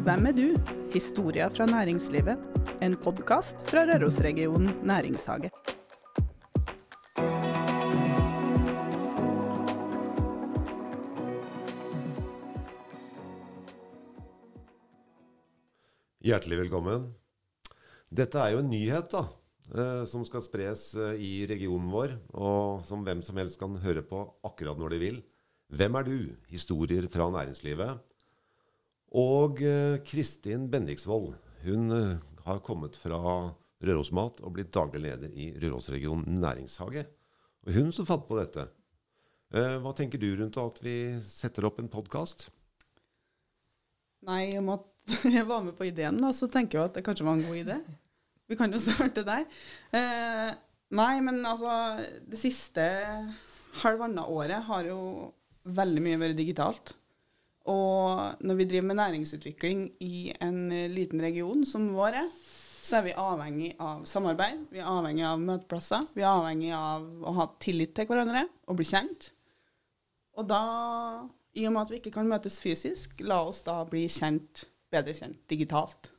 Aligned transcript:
Hvem 0.00 0.30
er 0.30 0.32
du? 0.32 0.46
Historia 0.94 1.50
fra 1.52 1.66
næringslivet. 1.68 2.40
En 2.80 2.94
podkast 2.96 3.60
fra 3.68 3.82
Rørosregionen 3.84 4.70
næringshage. 4.88 5.50
Hjertelig 16.24 16.62
velkommen. 16.62 17.10
Dette 18.08 18.40
er 18.40 18.54
jo 18.54 18.64
en 18.64 18.72
nyhet 18.72 19.12
da, 19.12 19.26
eh, 19.68 20.04
som 20.08 20.24
skal 20.24 20.40
spres 20.48 20.94
eh, 20.96 21.20
i 21.20 21.32
regionen 21.44 21.92
vår, 21.92 22.16
og 22.32 22.86
som 22.88 23.04
hvem 23.04 23.20
som 23.20 23.36
helst 23.36 23.60
kan 23.60 23.76
høre 23.84 24.00
på 24.00 24.24
akkurat 24.48 24.80
når 24.80 24.96
de 24.96 25.04
vil. 25.04 25.24
Hvem 25.68 26.00
er 26.00 26.08
du? 26.08 26.20
Historier 26.48 27.04
fra 27.12 27.28
næringslivet. 27.28 28.00
Og 29.16 29.62
eh, 29.66 29.98
Kristin 30.06 30.68
Bendiksvold, 30.70 31.32
hun 31.64 31.96
har 32.44 32.62
kommet 32.64 32.94
fra 32.96 33.18
Rørosmat 33.80 34.40
og 34.44 34.54
blitt 34.54 34.72
daglig 34.74 35.02
leder 35.06 35.32
i 35.34 35.50
Rørosregionen 35.60 36.38
næringshage. 36.40 37.04
Og 37.66 37.74
hun 37.76 37.90
som 37.92 38.08
fant 38.08 38.24
på 38.28 38.38
dette. 38.38 38.68
Hva 39.50 39.90
tenker 39.98 40.20
du 40.22 40.28
rundt 40.38 40.56
at 40.62 40.76
vi 40.84 40.94
setter 41.26 41.66
opp 41.66 41.80
en 41.82 41.90
podkast? 41.90 42.46
Nei, 44.28 44.52
om 44.60 44.70
at 44.76 44.86
jeg 45.36 45.46
var 45.48 45.64
med 45.64 45.76
på 45.78 45.88
ideen, 45.88 46.20
da, 46.20 46.32
så 46.36 46.48
tenker 46.50 46.78
jeg 46.78 46.90
at 46.90 46.98
det 46.98 47.04
kanskje 47.06 47.26
var 47.26 47.38
en 47.38 47.46
god 47.46 47.60
idé. 47.62 47.78
Vi 48.50 48.58
kan 48.58 48.72
jo 48.72 48.80
starte 48.84 49.24
der. 49.26 49.46
Eh, 49.96 50.48
nei, 50.96 51.12
men 51.24 51.42
altså 51.46 52.02
Det 52.26 52.40
siste 52.40 52.84
halvannet 53.84 54.26
året 54.30 54.66
har 54.66 54.88
jo 54.90 55.00
veldig 55.70 56.02
mye 56.04 56.20
vært 56.20 56.40
digitalt. 56.40 56.94
Og 57.68 58.40
når 58.40 58.56
vi 58.56 58.66
driver 58.70 58.86
med 58.88 59.00
næringsutvikling 59.02 59.82
i 60.00 60.30
en 60.40 60.70
liten 60.94 61.20
region 61.20 61.66
som 61.68 61.90
vår 61.92 62.22
så 62.80 62.98
er 62.98 63.04
vi 63.04 63.12
avhengig 63.18 63.74
av 63.82 64.06
samarbeid, 64.08 64.64
vi 64.72 64.80
er 64.80 64.88
avhengig 64.88 65.24
av 65.28 65.42
møteplasser, 65.42 66.06
vi 66.16 66.24
er 66.24 66.30
avhengig 66.30 66.70
av 66.74 67.04
å 67.28 67.34
ha 67.36 67.46
tillit 67.62 67.92
til 67.94 68.08
hverandre 68.08 68.46
og 68.66 68.78
bli 68.80 68.86
kjent. 68.88 69.28
Og 70.40 70.48
da, 70.48 70.62
i 71.54 71.66
og 71.68 71.74
med 71.74 71.82
at 71.84 71.92
vi 71.92 72.00
ikke 72.00 72.14
kan 72.14 72.30
møtes 72.30 72.56
fysisk, 72.62 73.20
la 73.20 73.42
oss 73.44 73.60
da 73.66 73.76
bli 73.88 74.06
kjent 74.10 74.64
bedre 74.90 75.14
kjent 75.14 75.38
digitalt. 75.50 76.10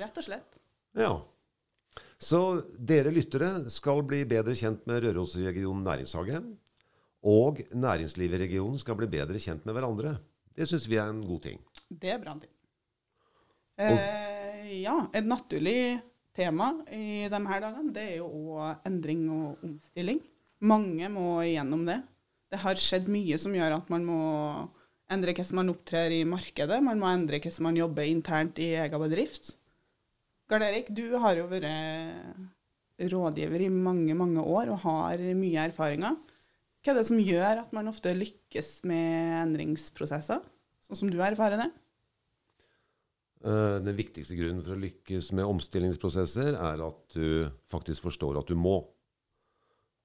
Rett 0.00 0.18
og 0.18 0.26
slett. 0.26 0.58
Ja. 0.98 1.12
Så 2.20 2.40
dere 2.74 3.12
lyttere 3.14 3.68
skal 3.72 4.02
bli 4.06 4.24
bedre 4.28 4.56
kjent 4.58 4.82
med 4.88 5.04
Rørosregionen 5.04 5.84
næringshage. 5.86 6.40
Og 7.30 7.60
næringslivet 7.76 8.38
i 8.38 8.44
regionen 8.46 8.80
skal 8.80 8.96
bli 8.96 9.08
bedre 9.12 9.40
kjent 9.40 9.66
med 9.68 9.76
hverandre. 9.76 10.16
Det 10.56 10.66
syns 10.68 10.86
vi 10.90 10.98
er 11.00 11.10
en 11.10 11.22
god 11.26 11.42
ting. 11.46 11.60
Det 11.88 12.14
er 12.14 12.22
bra 12.22 12.34
ting. 12.38 12.52
Eh, 13.80 14.82
ja, 14.82 14.96
et 15.16 15.26
naturlig 15.26 16.00
tema 16.36 16.72
i 16.92 17.28
de 17.32 17.40
her 17.50 17.62
dagene 17.64 17.94
det 17.94 18.04
er 18.04 18.16
jo 18.20 18.28
òg 18.56 18.88
endring 18.88 19.24
og 19.32 19.64
omstilling. 19.66 20.20
Mange 20.60 21.08
må 21.12 21.40
igjennom 21.46 21.86
det. 21.88 22.00
Det 22.50 22.60
har 22.60 22.78
skjedd 22.78 23.08
mye 23.10 23.38
som 23.40 23.54
gjør 23.56 23.78
at 23.78 23.90
man 23.92 24.04
må 24.04 24.20
endre 25.10 25.32
hvordan 25.34 25.58
man 25.60 25.72
opptrer 25.72 26.12
i 26.14 26.24
markedet. 26.28 26.80
Man 26.84 27.00
må 27.00 27.08
endre 27.10 27.40
hvordan 27.40 27.66
man 27.70 27.78
jobber 27.78 28.06
internt 28.10 28.60
i 28.62 28.72
egen 28.82 29.04
bedrift. 29.04 29.54
Gard 30.50 30.66
Erik, 30.66 30.90
du 30.90 31.14
har 31.22 31.38
jo 31.38 31.46
vært 31.50 33.08
rådgiver 33.10 33.64
i 33.64 33.70
mange, 33.72 34.14
mange 34.18 34.42
år 34.42 34.74
og 34.74 34.82
har 34.84 35.22
mye 35.38 35.68
erfaringer. 35.70 36.18
Hva 36.80 36.94
er 36.94 37.00
det 37.00 37.08
som 37.10 37.20
gjør 37.20 37.60
at 37.60 37.72
man 37.76 37.90
ofte 37.90 38.12
lykkes 38.16 38.80
med 38.88 39.36
endringsprosesser, 39.42 40.40
sånn 40.86 41.00
som 41.02 41.10
du 41.12 41.18
erfarer 41.20 41.60
det? 41.60 41.68
Eh, 43.40 43.76
den 43.84 43.96
viktigste 43.96 44.36
grunnen 44.36 44.64
for 44.64 44.76
å 44.76 44.80
lykkes 44.80 45.30
med 45.36 45.48
omstillingsprosesser 45.48 46.56
er 46.56 46.82
at 46.84 47.02
du 47.16 47.48
faktisk 47.72 48.08
forstår 48.08 48.40
at 48.40 48.48
du 48.48 48.56
må. 48.56 48.78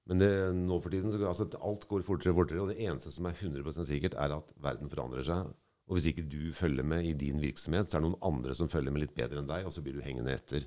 Men 0.06 0.22
det, 0.22 0.30
nå 0.56 0.78
for 0.80 0.92
tiden, 0.94 1.10
så, 1.12 1.20
altså, 1.26 1.48
alt 1.66 1.86
går 1.90 2.04
fortere 2.06 2.32
og 2.32 2.42
fortere, 2.42 2.62
og 2.62 2.70
det 2.70 2.78
eneste 2.84 3.12
som 3.12 3.26
er 3.28 3.36
100 3.40 3.88
sikkert, 3.88 4.16
er 4.20 4.36
at 4.36 4.52
verden 4.62 4.92
forandrer 4.92 5.24
seg. 5.26 5.48
Og 5.86 5.98
hvis 5.98 6.10
ikke 6.10 6.26
du 6.28 6.52
følger 6.56 6.86
med 6.86 7.08
i 7.08 7.14
din 7.18 7.40
virksomhet, 7.42 7.88
så 7.88 7.98
er 7.98 8.04
det 8.04 8.10
noen 8.10 8.24
andre 8.26 8.56
som 8.58 8.70
følger 8.70 8.94
med 8.94 9.04
litt 9.04 9.16
bedre 9.16 9.42
enn 9.42 9.50
deg, 9.50 9.66
og 9.66 9.74
så 9.74 9.82
blir 9.84 9.98
du 9.98 10.04
hengende 10.04 10.34
etter. 10.34 10.66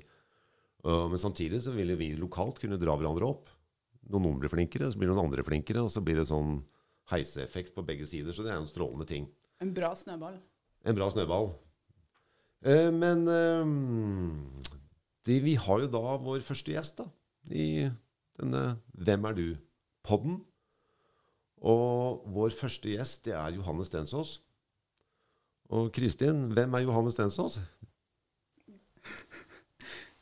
Uh, 0.84 1.06
men 1.12 1.20
samtidig 1.20 1.60
så 1.64 1.74
vil 1.76 1.92
vi 2.00 2.14
lokalt 2.16 2.60
kunne 2.62 2.78
dra 2.80 2.94
hverandre 2.96 3.28
opp. 3.28 3.50
Noen 4.08 4.38
blir 4.40 4.52
flinkere, 4.52 4.88
så 4.90 4.98
blir 4.98 5.10
noen 5.10 5.26
andre 5.26 5.44
flinkere, 5.46 5.84
og 5.84 5.92
så 5.92 6.02
blir 6.04 6.18
det 6.20 6.28
sånn 6.30 6.60
heiseeffekt 7.12 7.74
på 7.76 7.84
begge 7.86 8.06
sider. 8.08 8.34
Så 8.34 8.44
det 8.46 8.54
er 8.54 8.60
en 8.60 8.70
strålende 8.70 9.06
ting. 9.08 9.28
En 9.60 9.74
bra 9.76 9.92
snøball. 9.98 10.38
En 10.88 10.96
bra 10.96 11.10
snøball. 11.12 11.50
Eh, 12.64 12.90
men 12.92 13.26
eh, 13.28 13.72
det, 15.28 15.40
vi 15.44 15.56
har 15.60 15.82
jo 15.84 15.90
da 15.92 16.16
vår 16.20 16.44
første 16.46 16.72
gjest 16.72 17.02
da, 17.02 17.08
i 17.52 17.88
denne 18.40 18.64
Hvem 18.96 19.26
er 19.28 19.36
du?-podden. 19.36 20.40
Og 21.60 22.24
vår 22.32 22.54
første 22.56 22.88
gjest 22.88 23.26
det 23.28 23.34
er 23.36 23.58
Johanne 23.58 23.84
Stensås. 23.84 24.38
Og 25.70 25.92
Kristin, 25.94 26.48
hvem 26.56 26.72
er 26.74 26.86
Johanne 26.86 27.12
Stensås? 27.12 27.60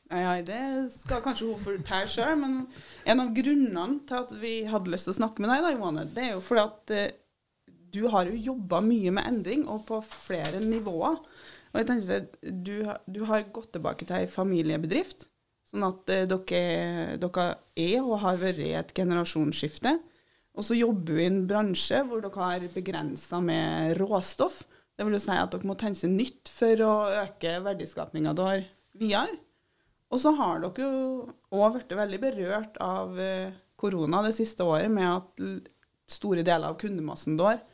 Nei, 0.08 0.40
det 0.46 0.60
skal 0.94 1.20
kanskje 1.24 1.50
hun 1.50 1.60
fortelle 1.60 2.08
sjøl, 2.08 2.36
men 2.40 2.60
en 3.04 3.22
av 3.24 3.32
grunnene 3.36 4.02
til 4.08 4.22
at 4.22 4.30
vi 4.40 4.52
hadde 4.70 4.92
lyst 4.92 5.08
til 5.08 5.12
å 5.12 5.18
snakke 5.18 5.44
med 5.44 5.52
deg, 5.52 5.64
da, 5.66 5.72
Johanne, 5.74 6.06
det 6.14 6.22
er 6.24 6.30
jo 6.32 6.44
fordi 6.44 6.64
at 6.64 6.94
eh, 6.96 7.10
du 7.92 8.02
har 8.12 8.28
jo 8.28 8.44
jobba 8.52 8.80
mye 8.84 9.12
med 9.16 9.28
endring, 9.28 9.66
og 9.68 9.84
på 9.88 10.00
flere 10.06 10.62
nivåer. 10.64 11.20
Og 11.68 11.76
jeg 11.76 11.88
tenker 11.90 12.22
at 12.22 12.38
du, 12.40 12.76
du 13.04 13.20
har 13.28 13.50
gått 13.52 13.74
tilbake 13.76 14.08
til 14.08 14.22
ei 14.22 14.30
familiebedrift 14.32 15.28
Sånn 15.68 15.84
at 15.84 16.08
eh, 16.12 16.24
dere, 16.28 17.16
dere, 17.20 17.48
er 17.76 17.98
og 18.00 18.22
har 18.22 18.38
vært 18.40 18.62
i 18.64 18.72
et 18.78 18.94
generasjonsskifte. 18.96 19.98
Og 20.58 20.64
så 20.64 20.78
jobber 20.78 21.18
vi 21.18 21.26
i 21.26 21.30
en 21.30 21.42
bransje 21.50 22.00
hvor 22.08 22.22
dere 22.24 22.46
har 22.46 22.64
begrensa 22.72 23.40
med 23.44 23.98
råstoff. 24.00 24.62
Det 24.96 25.04
vil 25.06 25.18
jo 25.18 25.22
si 25.22 25.36
at 25.36 25.52
dere 25.52 25.68
må 25.68 25.76
tenke 25.78 26.08
nytt 26.10 26.48
for 26.50 26.84
å 26.86 26.94
øke 27.26 27.58
verdiskapinga 27.66 28.32
dere 28.38 28.64
videre. 28.98 29.36
Og 30.08 30.20
så 30.22 30.32
har 30.38 30.62
dere 30.62 30.86
jo 30.86 31.26
òg 31.52 31.74
blitt 31.74 31.96
veldig 31.98 32.20
berørt 32.22 32.78
av 32.80 33.18
eh, 33.20 33.50
korona 33.78 34.22
det 34.24 34.34
siste 34.36 34.64
året, 34.64 34.88
med 34.92 35.08
at 35.08 35.42
store 36.08 36.44
deler 36.46 36.72
av 36.72 36.78
kundemassen 36.80 37.36
deres 37.38 37.64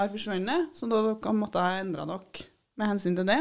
har 0.00 0.08
forsvunnet. 0.12 0.72
Så 0.76 0.88
da 0.88 1.02
dere 1.04 1.34
måtte 1.36 1.62
ha 1.62 1.80
endra 1.82 2.06
dere 2.08 2.48
med 2.80 2.88
hensyn 2.94 3.16
til 3.18 3.28
det. 3.28 3.40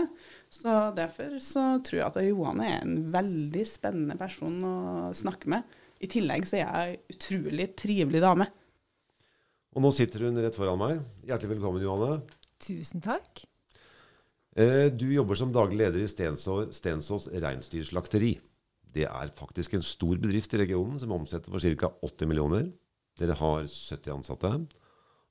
Så 0.52 0.74
derfor 0.98 1.38
så 1.44 1.64
tror 1.86 2.02
jeg 2.02 2.08
at 2.10 2.20
Johan 2.28 2.64
er 2.66 2.82
en 2.82 2.98
veldig 3.14 3.64
spennende 3.68 4.18
person 4.20 4.58
å 4.68 4.76
snakke 5.16 5.52
med. 5.54 5.78
I 6.02 6.10
tillegg 6.12 6.48
så 6.50 6.60
er 6.60 6.66
jeg 6.66 6.82
ei 6.82 7.16
utrolig 7.16 7.70
trivelig 7.80 8.24
dame. 8.24 8.50
Og 9.72 9.86
nå 9.86 9.94
sitter 9.96 10.28
hun 10.28 10.40
rett 10.44 10.58
foran 10.58 10.82
meg. 10.82 11.00
Hjertelig 11.24 11.56
velkommen, 11.56 11.86
Johanne. 11.86 12.20
Tusen 12.62 13.04
takk. 13.06 13.46
Eh, 14.52 14.92
du 14.92 15.08
jobber 15.14 15.38
som 15.40 15.52
daglig 15.54 15.80
leder 15.80 16.04
i 16.04 16.10
Stensås, 16.12 16.76
Stensås 16.76 17.30
reinsdyrslakteri. 17.32 18.34
Det 18.92 19.06
er 19.08 19.36
faktisk 19.38 19.78
en 19.78 19.86
stor 19.86 20.20
bedrift 20.20 20.52
i 20.54 20.60
regionen 20.60 21.00
som 21.00 21.14
omsetter 21.16 21.54
for 21.54 21.64
ca. 21.64 21.92
80 22.04 22.28
millioner. 22.28 22.68
Dere 23.20 23.38
har 23.40 23.64
70 23.64 24.12
ansatte 24.18 24.52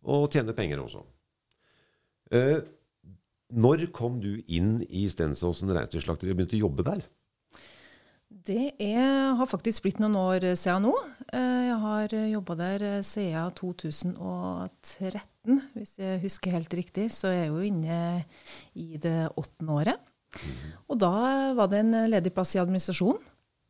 og 0.01 0.31
tjener 0.33 0.57
penger 0.57 0.81
også. 0.81 1.03
Eh, 2.33 2.61
når 3.53 3.91
kom 3.93 4.21
du 4.23 4.39
inn 4.49 4.79
i 4.89 5.09
Stensåsen 5.13 5.73
reinsdyrslakteri 5.75 6.33
og 6.33 6.39
begynte 6.39 6.57
å 6.57 6.65
jobbe 6.65 6.87
der? 6.87 7.05
Det 8.47 8.71
er, 8.81 9.35
har 9.37 9.49
faktisk 9.49 9.85
blitt 9.85 9.99
noen 10.01 10.17
år 10.17 10.45
siden 10.57 10.87
nå. 10.87 10.93
Eh, 11.29 11.67
jeg 11.67 11.79
har 11.83 12.15
jobba 12.31 12.57
der 12.57 12.85
siden 13.05 13.51
2013, 13.59 15.59
hvis 15.75 15.93
jeg 16.01 16.23
husker 16.23 16.55
helt 16.57 16.77
riktig. 16.79 17.11
Så 17.13 17.35
jeg 17.35 17.49
er 17.49 17.51
jo 17.51 17.67
inne 17.67 17.99
i 18.79 18.97
det 19.03 19.29
åttende 19.35 19.77
året. 19.83 20.09
Og 20.89 20.97
da 21.03 21.13
var 21.59 21.69
det 21.71 21.83
en 21.83 21.99
ledig 22.09 22.33
plass 22.33 22.55
i 22.57 22.63
administrasjonen 22.63 23.21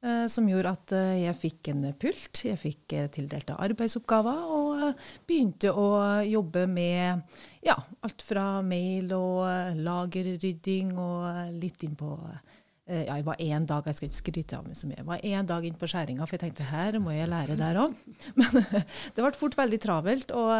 eh, 0.04 0.26
som 0.30 0.48
gjorde 0.48 0.72
at 0.76 0.94
eh, 0.96 1.22
jeg 1.24 1.38
fikk 1.40 1.70
en 1.72 1.84
pult. 2.00 2.42
Jeg 2.46 2.60
fikk 2.60 2.96
tildelte 3.16 3.58
arbeidsoppgaver 3.60 4.42
og 4.56 4.84
begynte 5.28 5.72
å 5.72 5.88
jobbe 6.26 6.66
med 6.70 7.24
ja, 7.66 7.76
alt 8.06 8.24
fra 8.24 8.60
mail 8.64 9.12
og 9.16 9.44
eh, 9.48 9.80
lagerrydding 9.80 10.94
og 10.96 11.26
eh, 11.30 11.46
litt 11.60 11.84
inn 11.86 11.96
på 11.98 12.14
eh, 12.28 12.49
ja, 12.90 13.16
jeg 13.16 13.24
var 13.26 13.40
én 13.42 13.66
dag 13.70 13.86
jeg 13.86 13.96
skal 13.96 14.08
ikke 14.08 14.18
skryte 14.18 14.58
av 14.58 14.66
meg 14.66 14.78
så 14.78 14.88
mye, 14.90 14.98
jeg 14.98 15.08
var 15.08 15.26
én 15.30 15.48
dag 15.48 15.66
inn 15.66 15.76
på 15.78 15.88
skjæringa, 15.90 16.26
for 16.26 16.36
jeg 16.36 16.42
tenkte 16.42 16.68
her 16.68 16.98
må 17.02 17.14
jeg 17.14 17.30
lære 17.30 17.56
der 17.58 17.78
òg. 17.84 17.94
Men 18.38 18.56
det 18.60 19.22
ble 19.22 19.32
fort 19.38 19.58
veldig 19.58 19.80
travelt, 19.82 20.34
og 20.34 20.50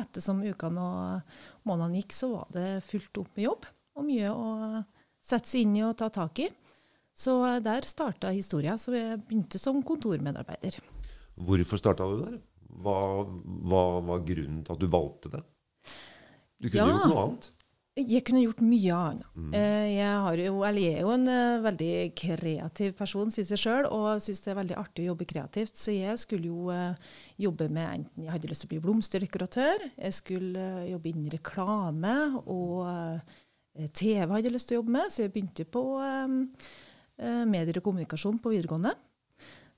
ettersom 0.00 0.42
ukene 0.42 0.86
og 0.86 1.68
månedene 1.68 2.02
gikk, 2.02 2.16
så 2.16 2.32
var 2.32 2.56
det 2.56 2.68
fullt 2.88 3.22
opp 3.22 3.30
med 3.36 3.46
jobb. 3.46 3.68
Og 3.98 4.06
mye 4.08 4.32
å 4.34 4.50
sette 5.22 5.50
seg 5.50 5.66
inn 5.66 5.78
i 5.78 5.84
og 5.86 5.96
ta 6.00 6.10
tak 6.14 6.42
i. 6.42 6.48
Så 7.20 7.36
der 7.62 7.86
starta 7.88 8.30
historia. 8.32 8.76
Så 8.80 8.94
jeg 8.94 9.20
begynte 9.26 9.60
som 9.60 9.82
kontormedarbeider. 9.84 10.78
Hvorfor 11.40 11.80
starta 11.80 12.06
du 12.08 12.22
der? 12.22 12.38
Hva 12.80 12.98
var 13.26 14.22
grunnen 14.24 14.62
til 14.64 14.76
at 14.76 14.80
du 14.80 14.88
valgte 14.90 15.32
det? 15.34 15.42
Du 16.60 16.68
kunne 16.68 16.84
ja. 16.84 16.92
gjort 16.92 17.10
noe 17.10 17.24
annet. 17.24 17.50
Jeg 18.08 18.24
kunne 18.26 18.42
gjort 18.42 18.60
mye 18.64 18.96
annet. 18.96 19.34
Mm. 19.36 19.54
Jeg, 19.54 20.44
jo, 20.46 20.54
jeg 20.64 20.92
er 20.94 21.00
jo 21.02 21.12
en 21.14 21.26
uh, 21.28 21.62
veldig 21.64 21.92
kreativ 22.18 22.94
person, 22.98 23.32
sier 23.32 23.48
jeg 23.48 23.60
sjøl, 23.60 23.88
og 23.92 24.22
syns 24.22 24.44
det 24.44 24.52
er 24.52 24.58
veldig 24.60 24.78
artig 24.80 25.04
å 25.04 25.10
jobbe 25.10 25.28
kreativt. 25.28 25.76
Så 25.80 25.94
jeg 25.94 26.16
skulle 26.22 26.50
jo 26.50 26.70
uh, 26.72 27.12
jobbe 27.40 27.68
med 27.72 27.86
enten 27.88 28.26
Jeg 28.26 28.34
hadde 28.34 28.50
lyst 28.50 28.64
til 28.64 28.70
å 28.70 28.72
bli 28.74 28.82
blomsterdekoratør, 28.86 29.86
jeg 29.96 30.16
skulle 30.16 30.66
jobbe 30.88 31.12
innen 31.12 31.34
reklame, 31.34 32.16
og 32.50 33.90
TV 33.96 34.24
hadde 34.26 34.48
jeg 34.48 34.56
lyst 34.56 34.70
til 34.70 34.78
å 34.78 34.80
jobbe 34.80 34.96
med, 34.96 35.12
så 35.12 35.24
jeg 35.24 35.34
begynte 35.34 35.66
på 35.68 35.84
medier 37.50 37.78
og 37.78 37.84
kommunikasjon 37.84 38.40
på 38.42 38.52
videregående. 38.54 38.94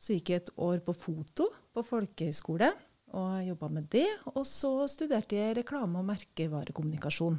Så 0.03 0.17
gikk 0.17 0.33
jeg 0.33 0.43
et 0.43 0.53
år 0.63 0.81
på 0.83 0.95
foto 0.97 1.49
på 1.75 1.85
folkehøyskole 1.87 2.71
og 3.19 3.47
jobba 3.47 3.69
med 3.77 3.89
det. 3.93 4.09
Og 4.35 4.45
så 4.49 4.73
studerte 4.91 5.39
jeg 5.39 5.57
reklame- 5.61 6.01
og 6.01 6.09
merkevarekommunikasjon 6.09 7.39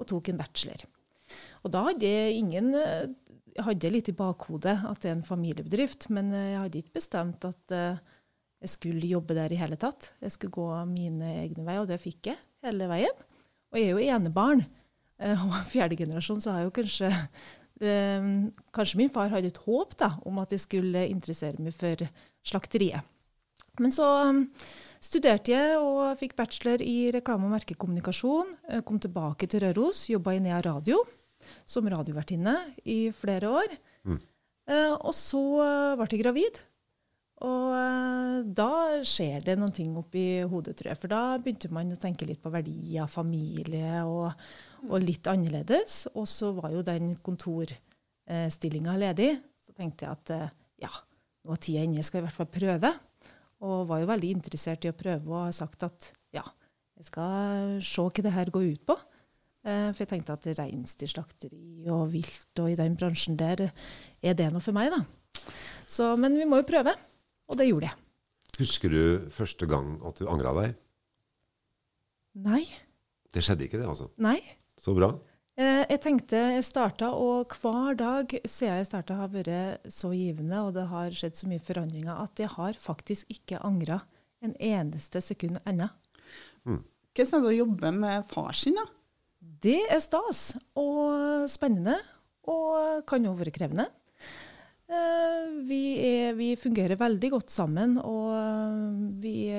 og 0.00 0.08
tok 0.08 0.30
en 0.32 0.40
bachelor. 0.40 0.86
Og 1.64 1.74
da 1.74 1.84
hadde 1.90 2.08
jeg 2.08 2.38
ingen 2.40 2.72
Jeg 2.74 3.64
hadde 3.66 3.90
litt 3.92 4.08
i 4.10 4.16
bakhodet 4.16 4.76
at 4.88 5.02
det 5.02 5.10
er 5.10 5.16
en 5.18 5.26
familiebedrift, 5.26 6.08
men 6.14 6.32
jeg 6.32 6.58
hadde 6.58 6.80
ikke 6.80 6.96
bestemt 6.96 7.44
at 7.44 7.74
jeg 8.60 8.72
skulle 8.72 9.08
jobbe 9.10 9.34
der 9.36 9.52
i 9.52 9.58
hele 9.60 9.76
tatt. 9.80 10.12
Jeg 10.22 10.34
skulle 10.34 10.54
gå 10.54 10.68
mine 10.88 11.32
egne 11.42 11.64
veier, 11.66 11.82
og 11.82 11.88
det 11.90 12.00
fikk 12.02 12.30
jeg 12.30 12.38
hele 12.64 12.88
veien. 12.90 13.24
Og 13.72 13.78
jeg 13.78 13.88
er 13.88 13.94
jo 13.94 14.16
enebarn. 14.16 14.62
Og 15.44 15.56
fjerde 15.68 15.98
generasjon 16.00 16.40
så 16.40 16.54
har 16.54 16.62
jeg 16.62 16.70
jo 16.70 16.76
kanskje 16.80 17.10
Kanskje 17.80 18.98
min 19.00 19.12
far 19.12 19.30
hadde 19.32 19.48
et 19.48 19.62
håp 19.64 19.94
da, 20.00 20.10
om 20.28 20.36
at 20.42 20.52
jeg 20.52 20.60
skulle 20.66 21.06
interessere 21.08 21.62
meg 21.64 21.72
for 21.72 22.02
slakteriet. 22.44 23.06
Men 23.80 23.94
så 23.94 24.04
studerte 25.00 25.54
jeg 25.54 25.78
og 25.80 26.18
fikk 26.20 26.36
bachelor 26.38 26.82
i 26.84 27.10
reklame- 27.14 27.48
og 27.48 27.54
merkekommunikasjon. 27.56 28.52
Kom 28.86 29.00
tilbake 29.02 29.48
til 29.50 29.64
Røros, 29.64 30.08
jobba 30.12 30.36
i 30.36 30.42
Nea 30.44 30.60
Radio 30.64 31.00
som 31.68 31.88
radiovertinne 31.88 32.56
i 32.84 33.10
flere 33.16 33.50
år. 33.50 33.76
Mm. 34.04 34.18
Eh, 34.70 34.92
og 34.92 35.14
så 35.16 35.42
ble 35.98 36.08
jeg 36.10 36.22
gravid. 36.22 36.60
Og 37.46 37.72
eh, 37.72 38.40
da 38.44 38.72
skjer 39.06 39.44
det 39.46 39.56
noen 39.58 39.72
ting 39.74 39.94
oppi 39.98 40.42
hodet, 40.48 40.76
tror 40.78 40.92
jeg. 40.92 41.00
For 41.00 41.12
da 41.12 41.22
begynte 41.40 41.72
man 41.72 41.92
å 41.94 42.00
tenke 42.00 42.28
litt 42.28 42.42
på 42.42 42.52
verdier, 42.52 43.08
familie 43.10 44.02
og, 44.04 44.32
og 44.88 44.98
litt 45.04 45.30
annerledes. 45.30 46.02
Og 46.14 46.28
så 46.28 46.52
var 46.56 46.74
jo 46.74 46.84
den 46.86 47.14
kontorstillinga 47.24 48.98
ledig. 49.00 49.32
Så 49.64 49.76
tenkte 49.76 50.06
jeg 50.06 50.18
at 50.18 50.34
eh, 50.36 50.58
ja, 50.84 50.92
nå 51.46 51.56
er 51.56 51.62
tida 51.64 51.86
inne, 51.86 52.00
jeg 52.00 52.10
skal 52.10 52.22
i 52.22 52.28
hvert 52.28 52.42
fall 52.42 52.52
prøve. 52.52 52.92
Og 53.66 53.86
var 53.90 54.00
jo 54.00 54.08
veldig 54.08 54.32
interessert 54.38 54.84
i 54.86 54.90
å 54.92 54.96
prøve 54.96 55.28
og 55.28 55.46
har 55.48 55.56
sagt 55.56 55.84
at 55.84 56.10
ja, 56.32 56.44
jeg 56.96 57.08
skal 57.10 57.80
se 57.84 58.04
hva 58.06 58.24
det 58.24 58.34
her 58.34 58.52
går 58.52 58.68
ut 58.72 58.84
på. 58.88 58.96
Eh, 59.68 59.88
for 59.92 60.04
jeg 60.04 60.10
tenkte 60.14 60.36
at 60.36 60.48
reinsdyrslakteri 60.56 61.90
og 61.92 62.06
vilt 62.14 62.62
og 62.62 62.70
i 62.72 62.78
den 62.78 62.96
bransjen 62.96 63.36
der, 63.40 63.68
er 64.24 64.36
det 64.36 64.48
noe 64.52 64.64
for 64.64 64.76
meg, 64.76 64.92
da. 64.94 65.02
Så, 65.90 66.14
men 66.20 66.38
vi 66.38 66.46
må 66.48 66.62
jo 66.62 66.68
prøve. 66.68 66.94
Og 67.50 67.58
det 67.58 67.66
gjorde 67.68 67.90
jeg. 67.90 67.98
Husker 68.60 68.92
du 68.92 69.02
første 69.34 69.66
gang 69.68 69.96
at 70.06 70.20
du 70.20 70.28
angra 70.30 70.52
deg? 70.56 70.76
Nei. 72.40 72.62
Det 73.32 73.42
skjedde 73.44 73.66
ikke, 73.66 73.80
det, 73.80 73.88
altså? 73.90 74.08
Nei. 74.22 74.38
Så 74.80 74.94
bra. 74.96 75.12
Eh, 75.60 75.82
jeg 75.90 76.00
tenkte 76.00 76.38
jeg 76.54 76.64
starta, 76.64 77.10
og 77.12 77.52
hver 77.60 77.96
dag 77.98 78.32
siden 78.48 78.78
jeg 78.78 78.86
starta, 78.88 79.18
har 79.18 79.32
vært 79.32 79.90
så 79.92 80.12
givende, 80.14 80.62
og 80.64 80.72
det 80.76 80.86
har 80.88 81.12
skjedd 81.12 81.36
så 81.36 81.50
mye 81.50 81.64
forandringer, 81.64 82.14
at 82.16 82.40
jeg 82.40 82.48
har 82.54 82.78
faktisk 82.80 83.34
ikke 83.34 83.60
angra 83.66 83.98
en 84.40 84.54
eneste 84.56 85.20
sekund 85.20 85.58
ennå. 85.68 85.90
Mm. 86.64 86.80
Hvordan 87.12 87.34
er 87.36 87.44
det 87.44 87.50
å 87.50 87.58
jobbe 87.58 87.92
med 87.98 88.30
far 88.30 88.56
sin, 88.56 88.78
da? 88.78 88.86
Det 89.60 89.82
er 89.92 90.00
stas 90.00 90.54
og 90.80 91.44
spennende, 91.52 91.98
og 92.48 93.04
kan 93.08 93.26
jo 93.26 93.34
være 93.36 93.52
krevende. 93.52 93.90
Eh, 94.88 95.52
vi, 95.68 95.82
er, 96.06 96.32
vi, 96.38 96.54
fungerer 96.56 96.96
veldig 97.00 97.34
godt 97.36 97.52
sammen, 97.52 97.98
og 98.00 99.20
vi 99.20 99.50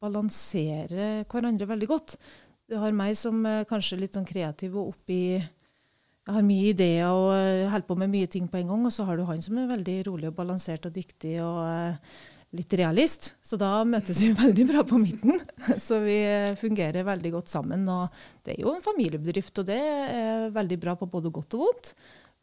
balanserer 0.00 1.28
hverandre 1.28 1.68
veldig 1.68 1.92
godt. 1.92 2.16
Du 2.64 2.78
har 2.80 2.94
meg 2.96 3.16
som 3.18 3.42
kanskje 3.68 3.98
litt 4.00 4.16
sånn 4.16 4.28
kreativ 4.28 4.76
og 4.78 4.94
oppi 4.94 5.36
Jeg 5.36 6.32
har 6.32 6.44
mye 6.46 6.70
ideer 6.70 7.10
og 7.12 7.32
holder 7.68 7.88
på 7.88 7.96
med 8.00 8.12
mye 8.14 8.28
ting 8.32 8.46
på 8.48 8.62
en 8.62 8.70
gang. 8.72 8.86
Og 8.88 8.94
så 8.94 9.04
har 9.04 9.18
du 9.18 9.26
han 9.28 9.42
som 9.44 9.58
er 9.60 9.68
veldig 9.68 9.98
rolig 10.08 10.30
og 10.30 10.38
balansert 10.38 10.86
og 10.88 10.94
dyktig 10.96 11.34
og 11.44 11.58
eh, 11.68 12.14
litt 12.56 12.76
realist. 12.80 13.34
Så 13.44 13.58
da 13.60 13.82
møtes 13.84 14.22
vi 14.24 14.30
veldig 14.44 14.66
bra 14.70 14.84
på 14.88 15.00
midten. 15.02 15.42
Så 15.86 16.00
vi 16.04 16.16
fungerer 16.60 17.04
veldig 17.04 17.34
godt 17.36 17.52
sammen. 17.52 17.84
Og 17.92 18.08
det 18.46 18.56
er 18.56 18.64
jo 18.64 18.72
en 18.72 18.84
familiebedrift, 18.84 19.60
og 19.60 19.68
det 19.68 19.80
er 19.80 20.48
veldig 20.54 20.80
bra 20.80 20.96
på 20.96 21.10
både 21.12 21.32
godt 21.34 21.58
og 21.58 21.66
vondt. 21.66 21.94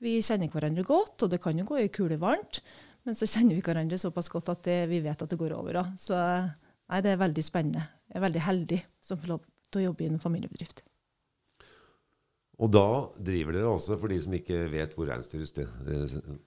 Vi 0.02 0.20
kjenner 0.26 0.50
hverandre 0.54 0.86
godt, 0.86 1.18
og 1.26 1.34
det 1.34 1.42
kan 1.42 1.58
jo 1.58 1.66
gå 1.66 1.82
i 1.82 1.92
kule 1.94 2.18
varmt. 2.22 2.62
Men 3.06 3.18
så 3.18 3.26
kjenner 3.26 3.58
vi 3.58 3.66
hverandre 3.66 3.98
såpass 3.98 4.30
godt 4.30 4.54
at 4.54 4.66
det, 4.70 4.84
vi 4.94 5.02
vet 5.02 5.18
at 5.18 5.30
det 5.30 5.42
går 5.42 5.58
over. 5.58 5.82
Da. 5.82 5.86
Så 6.02 6.18
nei, 6.18 7.02
det 7.02 7.16
er 7.16 7.24
veldig 7.26 7.46
spennende. 7.46 7.88
Jeg 8.12 8.20
er 8.20 8.26
veldig 8.28 8.46
heldig 8.46 8.80
som 9.02 9.18
får 9.18 9.34
lov 9.34 9.46
å 9.80 9.86
jobbe 9.90 10.06
i 10.06 10.10
en 10.12 10.22
familiebedrift. 10.22 10.84
Og 12.62 12.70
da 12.70 13.10
driver 13.18 13.56
dere 13.56 13.72
også, 13.72 13.98
for 13.98 14.12
de 14.12 14.20
som 14.22 14.34
ikke 14.38 14.68
vet 14.70 14.94
hvor, 14.94 15.10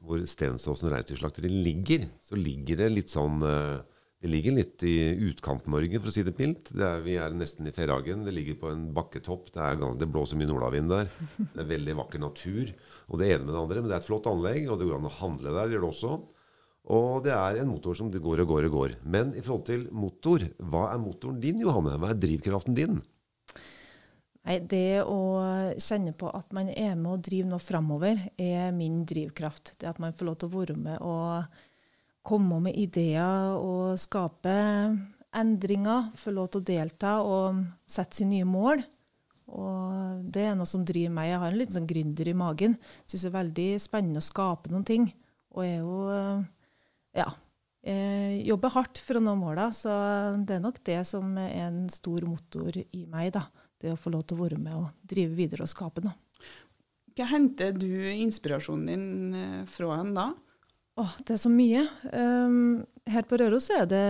hvor 0.07 0.21
Stensåsen 0.31 0.93
reinsdyrslakteri 0.93 1.51
ligger, 1.51 2.07
så 2.23 2.39
ligger 2.39 2.85
det 2.85 2.93
litt 2.93 3.11
sånn 3.11 3.43
Det 3.43 4.31
ligger 4.31 4.55
litt 4.55 4.85
i 4.87 4.95
Utkant-Norge, 5.27 5.99
for 5.99 6.09
å 6.09 6.15
si 6.15 6.23
det 6.25 6.37
mildt. 6.39 6.71
Vi 7.05 7.17
er 7.21 7.35
nesten 7.35 7.67
i 7.67 7.75
Ferhagen. 7.75 8.23
Det 8.25 8.33
ligger 8.33 8.61
på 8.61 8.71
en 8.71 8.87
bakketopp. 8.97 9.51
Det, 9.53 9.61
er, 9.61 9.83
det 10.01 10.09
blåser 10.09 10.39
mye 10.39 10.49
nordavind 10.49 10.95
der. 10.95 11.11
Det 11.37 11.61
er 11.61 11.73
veldig 11.75 11.97
vakker 11.99 12.23
natur. 12.23 12.71
Og 13.11 13.21
det 13.21 13.33
ene 13.35 13.45
med 13.45 13.53
det 13.53 13.65
andre. 13.65 13.83
Men 13.83 13.91
det 13.91 13.99
er 13.99 14.05
et 14.05 14.09
flott 14.09 14.31
anlegg, 14.31 14.71
og 14.71 14.79
det 14.81 14.89
går 14.89 14.97
an 14.97 15.11
å 15.11 15.17
handle 15.19 15.53
der. 15.53 15.67
Det 15.67 15.77
gjør 15.77 15.85
det 15.85 15.91
også. 15.91 16.15
Og 16.95 17.25
det 17.25 17.33
er 17.33 17.59
en 17.61 17.71
motor 17.73 17.99
som 17.99 18.13
går 18.13 18.45
og 18.45 18.55
går 18.55 18.71
og 18.71 18.79
går. 18.79 18.97
Men 19.03 19.35
i 19.35 19.43
forhold 19.45 19.67
til 19.69 19.85
motor, 19.93 20.47
hva 20.73 20.87
er 20.95 21.03
motoren 21.03 21.43
din, 21.43 21.61
Johanne? 21.65 21.99
Hva 22.01 22.15
er 22.15 22.23
drivkraften 22.23 22.77
din? 22.77 23.03
Nei, 24.45 24.59
Det 24.61 25.01
å 25.09 25.21
kjenne 25.81 26.13
på 26.13 26.29
at 26.29 26.51
man 26.53 26.69
er 26.69 26.93
med 26.99 27.13
og 27.15 27.23
driver 27.25 27.55
noe 27.55 27.65
framover, 27.65 28.19
er 28.37 28.75
min 28.77 29.03
drivkraft. 29.09 29.73
Det 29.81 29.89
at 29.89 30.01
man 30.03 30.13
får 30.13 30.29
lov 30.29 30.37
til 30.41 30.51
å 30.51 30.59
være 30.59 30.77
med 30.77 31.01
og 31.01 31.63
komme 32.25 32.61
med 32.67 32.77
ideer 32.77 33.57
og 33.57 33.97
skape 34.01 34.57
endringer. 35.35 36.11
Få 36.21 36.35
lov 36.37 36.51
til 36.53 36.61
å 36.61 36.69
delta 36.69 37.15
og 37.25 37.65
sette 37.89 38.21
sine 38.21 38.37
nye 38.37 38.49
mål. 38.49 38.85
Og 39.55 40.29
det 40.33 40.45
er 40.51 40.59
noe 40.59 40.69
som 40.69 40.85
driver 40.85 41.17
meg. 41.17 41.31
Jeg 41.31 41.41
har 41.41 41.53
en 41.53 41.59
liten 41.61 41.79
sånn 41.79 41.89
gründer 41.89 42.29
i 42.29 42.37
magen. 42.37 42.77
Syns 43.09 43.25
det 43.25 43.31
er 43.31 43.39
veldig 43.41 43.69
spennende 43.81 44.21
å 44.21 44.29
skape 44.29 44.73
noen 44.73 44.85
ting. 44.89 45.09
Og 45.57 45.65
jeg 45.65 45.81
er 45.81 45.89
jo 45.89 45.99
ja, 47.15 47.29
jeg 47.85 48.41
jobber 48.49 48.73
hardt 48.75 49.01
for 49.01 49.21
å 49.21 49.23
nå 49.23 49.37
måla, 49.39 49.69
så 49.77 49.93
det 50.41 50.57
er 50.57 50.65
nok 50.65 50.81
det 50.89 51.03
som 51.07 51.37
er 51.39 51.53
en 51.69 51.85
stor 51.93 52.25
motor 52.27 52.75
i 52.83 53.05
meg. 53.07 53.37
da 53.37 53.45
det 53.83 53.93
å 53.93 54.01
få 54.01 54.13
lov 54.15 54.27
til 54.27 54.39
å 54.39 54.45
være 54.45 54.61
med 54.61 54.77
og 54.79 55.09
drive 55.11 55.35
videre 55.39 55.67
og 55.67 55.73
skape 55.73 56.05
Da. 56.05 56.15
Hva 57.15 57.29
henter 57.31 57.75
du 57.77 57.91
inspirasjonen 58.11 58.89
din 58.91 59.67
fra 59.71 60.01
en 60.01 60.15
da? 60.17 60.29
Åh, 60.99 61.15
det 61.27 61.35
er 61.35 61.41
så 61.43 61.51
mye. 61.51 61.83
Um, 62.15 62.85
her 63.11 63.27
på 63.27 63.39
Røros 63.41 63.67
er 63.75 63.87
det 63.91 64.05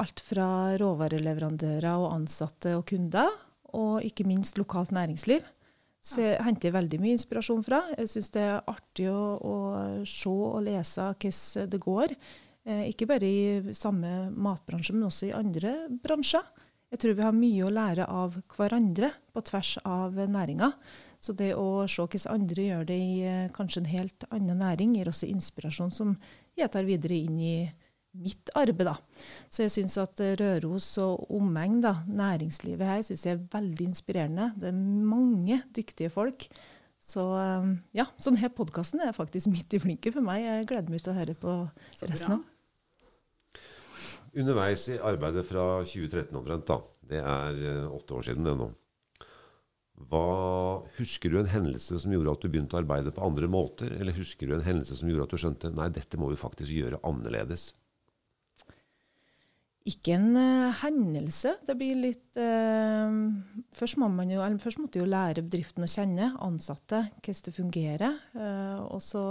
alt 0.00 0.20
fra 0.20 0.76
råvareleverandører 0.80 1.88
og 1.94 2.10
ansatte 2.12 2.74
og 2.76 2.84
kunder, 2.90 3.28
og 3.72 4.04
ikke 4.04 4.26
minst 4.28 4.60
lokalt 4.60 4.92
næringsliv. 4.92 5.44
Så 6.00 6.22
jeg 6.24 6.44
henter 6.44 6.72
veldig 6.72 7.00
mye 7.00 7.16
inspirasjon 7.16 7.64
fra. 7.64 7.82
Jeg 7.98 8.08
syns 8.08 8.30
det 8.32 8.44
er 8.44 8.68
artig 8.72 9.08
å, 9.12 9.24
å, 9.36 9.56
se 10.08 10.32
og 10.32 10.62
lese 10.64 11.10
hvordan 11.12 11.72
det 11.72 11.80
går. 11.84 12.14
Eh, 12.64 12.86
ikke 12.88 13.08
bare 13.08 13.28
i 13.28 13.74
samme 13.76 14.30
matbransje, 14.32 14.96
men 14.96 15.08
også 15.08 15.28
i 15.28 15.36
andre 15.36 15.74
bransjer. 16.04 16.44
Jeg 16.90 17.02
tror 17.02 17.14
vi 17.14 17.22
har 17.22 17.36
mye 17.36 17.66
å 17.66 17.70
lære 17.70 18.06
av 18.10 18.40
hverandre 18.56 19.12
på 19.30 19.42
tvers 19.46 19.76
av 19.86 20.16
næringa. 20.18 20.72
Så 21.22 21.34
det 21.38 21.52
å 21.54 21.84
se 21.86 22.02
hvordan 22.02 22.34
andre 22.34 22.64
gjør 22.66 22.88
det 22.88 22.96
i 22.98 23.20
eh, 23.28 23.52
kanskje 23.54 23.84
en 23.84 23.92
helt 23.92 24.26
annen 24.30 24.58
næring, 24.58 24.96
gir 24.96 25.10
også 25.12 25.28
inspirasjon 25.30 25.94
som 25.94 26.16
jeg 26.58 26.72
tar 26.72 26.88
videre 26.88 27.20
inn 27.20 27.38
i 27.38 27.54
mitt 28.18 28.50
arbeid. 28.58 28.88
da. 28.88 28.96
Så 29.52 29.66
jeg 29.66 29.74
syns 29.76 29.98
at 30.02 30.22
Røros 30.40 30.88
og 30.98 31.30
omegn, 31.36 31.78
da, 31.84 32.00
næringslivet 32.08 32.88
her, 32.88 33.02
synes 33.06 33.26
jeg 33.26 33.38
er 33.38 33.48
veldig 33.54 33.86
inspirerende. 33.92 34.50
Det 34.58 34.72
er 34.72 34.84
mange 35.14 35.62
dyktige 35.76 36.10
folk. 36.10 36.48
Så 37.06 37.26
eh, 37.38 37.74
ja, 38.00 38.08
så 38.18 38.34
denne 38.34 38.50
podkasten 38.54 39.02
er 39.04 39.14
faktisk 39.16 39.50
midt 39.52 39.78
i 39.78 39.82
flinken 39.82 40.18
for 40.18 40.26
meg. 40.26 40.42
Jeg 40.46 40.72
gleder 40.72 40.90
meg 40.90 41.04
til 41.04 41.14
å 41.14 41.20
høre 41.20 41.38
på 41.38 41.60
resten 42.02 42.40
av. 42.40 42.48
Underveis 44.38 44.86
i 44.92 44.98
arbeidet 45.02 45.46
fra 45.48 45.80
2013 45.82 46.36
omtrent, 46.38 46.68
da. 46.68 46.78
Det 47.10 47.18
er 47.18 47.64
eh, 47.66 47.88
åtte 47.90 48.14
år 48.18 48.28
siden 48.28 48.46
det 48.46 48.54
nå. 48.60 48.70
Hva, 50.10 50.22
husker 50.96 51.32
du 51.32 51.40
en 51.40 51.50
hendelse 51.50 51.98
som 52.00 52.12
gjorde 52.14 52.32
at 52.32 52.44
du 52.44 52.48
begynte 52.48 52.78
å 52.78 52.80
arbeide 52.80 53.12
på 53.12 53.24
andre 53.26 53.50
måter? 53.50 53.92
Eller 53.98 54.16
husker 54.16 54.48
du 54.48 54.56
en 54.56 54.64
hendelse 54.64 54.96
som 54.96 55.10
gjorde 55.10 55.26
at 55.26 55.34
du 55.34 55.42
skjønte 55.42 55.72
nei, 55.74 55.90
dette 55.92 56.20
må 56.20 56.30
vi 56.30 56.40
faktisk 56.40 56.72
gjøre 56.72 57.02
annerledes? 57.06 57.72
ikke 59.88 60.14
en 60.16 60.36
uh, 60.36 60.80
hendelse. 60.82 61.54
Det 61.66 61.76
blir 61.78 61.98
litt 61.98 62.38
uh, 62.38 63.08
først, 63.74 63.98
må 64.00 64.10
jo, 64.28 64.44
først 64.62 64.80
måtte 64.82 65.00
jo 65.00 65.08
lære 65.08 65.44
bedriften 65.46 65.86
å 65.86 65.90
kjenne, 65.90 66.32
ansatte, 66.44 67.06
hvordan 67.20 67.44
det 67.46 67.54
fungerer. 67.56 68.18
Uh, 68.36 68.78
og 68.90 69.00
så 69.04 69.24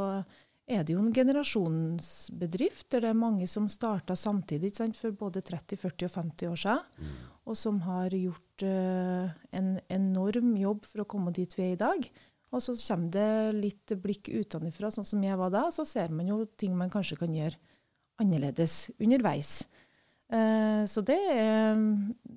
er 0.70 0.86
det 0.86 0.94
jo 0.94 1.02
en 1.02 1.14
generasjonsbedrift 1.14 2.88
der 2.94 3.04
det 3.04 3.12
er 3.12 3.18
mange 3.18 3.48
som 3.50 3.68
starta 3.72 4.16
samtidig 4.16 4.72
for 4.98 5.16
både 5.18 5.42
30, 5.42 5.78
40 5.82 6.06
og 6.06 6.16
50 6.16 6.52
år 6.52 6.60
siden, 6.64 6.84
mm. 7.00 7.16
og 7.50 7.58
som 7.58 7.80
har 7.88 8.14
gjort 8.14 8.66
en 8.66 9.70
enorm 9.90 10.52
jobb 10.60 10.86
for 10.86 11.02
å 11.02 11.10
komme 11.10 11.34
dit 11.34 11.56
vi 11.58 11.72
er 11.72 11.74
i 11.74 11.80
dag. 11.80 12.10
Og 12.50 12.64
så 12.66 12.74
kommer 12.78 13.12
det 13.14 13.58
litt 13.60 13.94
blikk 14.02 14.30
utenfra, 14.30 14.90
sånn 14.94 15.06
som 15.06 15.26
jeg 15.26 15.38
var 15.38 15.52
da, 15.54 15.68
så 15.74 15.86
ser 15.86 16.10
man 16.14 16.30
jo 16.30 16.44
ting 16.58 16.78
man 16.78 16.94
kanskje 16.94 17.20
kan 17.22 17.34
gjøre 17.34 17.58
annerledes 18.20 18.90
underveis. 19.00 19.64
Eh, 20.29 20.83
så 20.86 21.01
det, 21.01 21.17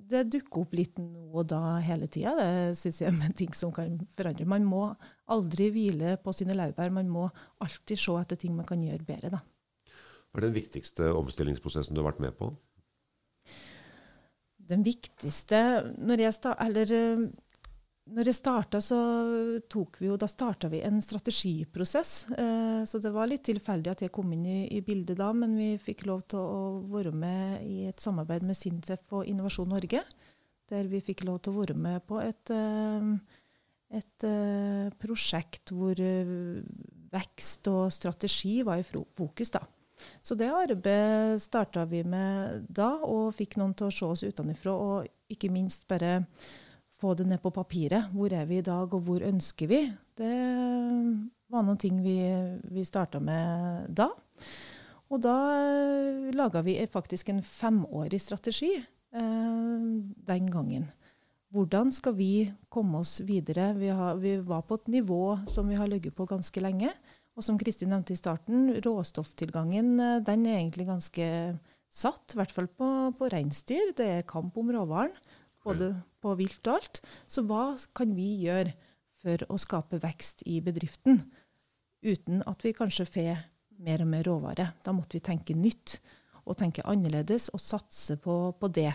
det, 0.09 0.23
dukker 0.33 0.63
opp 0.63 0.71
litt 0.73 0.97
nå 0.97 1.29
og 1.29 1.45
da 1.51 1.77
hele 1.85 2.09
tida. 2.11 2.33
Det 2.39 2.77
syns 2.79 3.01
jeg 3.03 3.13
er 3.13 3.35
ting 3.37 3.53
som 3.57 3.73
kan 3.75 3.99
forandre. 4.17 4.47
Man 4.49 4.65
må 4.65 4.87
aldri 5.33 5.69
hvile 5.73 6.17
på 6.21 6.33
sine 6.35 6.57
laurbær. 6.57 6.93
Man 6.93 7.11
må 7.13 7.27
alltid 7.63 8.01
se 8.01 8.17
etter 8.19 8.39
ting 8.39 8.55
man 8.57 8.67
kan 8.69 8.81
gjøre 8.81 9.05
bedre. 9.05 9.35
Da. 9.37 9.43
Hva 10.33 10.41
er 10.41 10.47
den 10.47 10.57
viktigste 10.57 11.11
omstillingsprosessen 11.13 11.93
du 11.93 12.01
har 12.01 12.09
vært 12.09 12.23
med 12.25 12.37
på? 12.39 12.49
Den 14.63 14.81
viktigste 14.85 15.59
når 15.99 16.23
jeg 16.23 16.35
sta, 16.39 16.55
eller, 16.63 16.89
når 18.11 18.27
jeg 18.27 18.35
starta, 18.35 18.81
så 18.83 18.97
tok 19.71 20.01
vi 20.01 20.09
jo, 20.09 20.17
da 20.19 20.27
starta 20.27 20.67
vi 20.71 20.81
en 20.83 20.99
strategiprosess. 21.01 22.11
Eh, 22.35 22.81
så 22.89 22.99
det 22.99 23.13
var 23.15 23.29
litt 23.31 23.45
tilfeldig 23.47 23.93
at 23.93 24.03
jeg 24.03 24.11
kom 24.13 24.33
inn 24.35 24.43
i, 24.43 24.57
i, 24.75 24.81
bildet 24.83 25.21
da, 25.21 25.29
men 25.31 25.55
vi 25.55 25.69
fikk 25.79 26.03
lov 26.09 26.25
til 26.33 26.41
å 26.43 26.63
være 26.91 27.13
med 27.15 27.63
i 27.63 27.85
et 27.87 28.03
samarbeid 28.03 28.43
med 28.43 28.59
Sintef 28.59 29.07
og 29.15 29.29
Innovasjon 29.31 29.71
Norge. 29.71 30.03
Der 30.69 30.89
vi 30.91 30.99
fikk 31.03 31.23
lov 31.27 31.39
til 31.43 31.53
å 31.53 31.61
være 31.61 31.77
med 31.79 32.03
på 32.09 32.19
et, 32.23 32.51
eh, 32.51 33.39
et 33.95 34.27
eh, 34.27 34.91
prosjekt 34.99 35.71
hvor 35.71 35.95
eh, 36.03 36.59
vekst 37.13 37.71
og 37.71 37.87
strategi 37.93 38.59
var 38.67 38.83
i 38.83 38.87
fokus. 39.15 39.53
da. 39.55 39.63
Så 40.19 40.35
det 40.35 40.51
arbeidet 40.51 41.39
starta 41.39 41.85
vi 41.87 42.03
med 42.03 42.67
da, 42.67 42.97
og 42.99 43.31
fikk 43.37 43.55
noen 43.61 43.77
til 43.79 43.87
å 43.87 43.95
se 43.95 44.11
oss 44.11 44.27
utenfra, 44.27 44.75
og 44.75 45.31
ikke 45.31 45.53
minst 45.53 45.87
bare 45.87 46.19
få 47.03 47.13
det 47.19 47.27
ned 47.27 47.41
på 47.43 47.51
papiret. 47.53 48.11
Hvor 48.15 48.31
er 48.33 48.47
vi 48.47 48.61
i 48.61 48.65
dag, 48.65 48.87
og 48.87 49.03
hvor 49.03 49.23
ønsker 49.27 49.69
vi? 49.71 49.81
Det 50.17 50.33
var 51.51 51.65
noen 51.65 51.79
ting 51.81 51.99
vi, 52.03 52.17
vi 52.71 52.85
starta 52.87 53.19
med 53.23 53.89
da. 53.91 54.09
Og 55.13 55.21
da 55.21 55.35
eh, 55.59 56.31
laga 56.33 56.63
vi 56.65 56.79
faktisk 56.89 57.29
en 57.29 57.43
femårig 57.45 58.21
strategi 58.23 58.71
eh, 58.79 59.87
den 60.29 60.47
gangen. 60.53 60.87
Hvordan 61.53 61.91
skal 61.93 62.15
vi 62.17 62.47
komme 62.73 63.03
oss 63.03 63.19
videre? 63.27 63.73
Vi, 63.77 63.91
har, 63.93 64.17
vi, 64.21 64.39
var 64.41 64.63
på 64.65 64.79
et 64.79 64.89
nivå 64.95 65.37
som 65.49 65.69
vi 65.69 65.77
har 65.77 65.91
ligget 65.91 66.15
på 66.17 66.25
ganske 66.29 66.63
lenge. 66.63 66.89
Og 67.37 67.45
som 67.45 67.57
Kristin 67.57 67.89
nevnte 67.93 68.13
i 68.13 68.17
starten, 68.17 68.71
råstofftilgangen 68.85 69.93
eh, 69.99 70.17
den 70.25 70.47
er 70.47 70.61
egentlig 70.61 70.89
ganske 70.89 71.29
satt, 71.93 72.33
i 72.33 72.39
hvert 72.39 72.55
fall 72.55 72.71
på, 72.71 72.89
på 73.19 73.29
reinsdyr. 73.29 73.93
Det 73.97 74.09
er 74.15 74.29
kamp 74.29 74.57
om 74.57 74.71
råvaren 74.73 75.13
både 75.63 75.93
på 76.23 76.33
vilt 76.39 76.63
og 76.67 76.79
alt. 76.79 77.01
Så 77.27 77.45
hva 77.47 77.73
kan 77.95 78.15
vi 78.17 78.29
gjøre 78.45 78.73
for 79.23 79.45
å 79.51 79.59
skape 79.61 80.01
vekst 80.03 80.43
i 80.49 80.59
bedriften, 80.63 81.21
uten 82.03 82.43
at 82.49 82.63
vi 82.65 82.75
kanskje 82.75 83.07
får 83.07 83.45
mer 83.83 84.03
og 84.03 84.11
mer 84.11 84.27
råvare? 84.27 84.71
Da 84.83 84.95
måtte 84.95 85.19
vi 85.19 85.23
tenke 85.23 85.55
nytt 85.57 85.99
og 86.43 86.57
tenke 86.59 86.83
annerledes 86.89 87.49
og 87.53 87.61
satse 87.63 88.17
på, 88.19 88.35
på 88.59 88.69
det. 88.75 88.91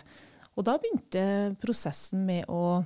Og 0.59 0.67
da 0.67 0.77
begynte 0.81 1.55
prosessen 1.63 2.25
med 2.29 2.49
å 2.51 2.83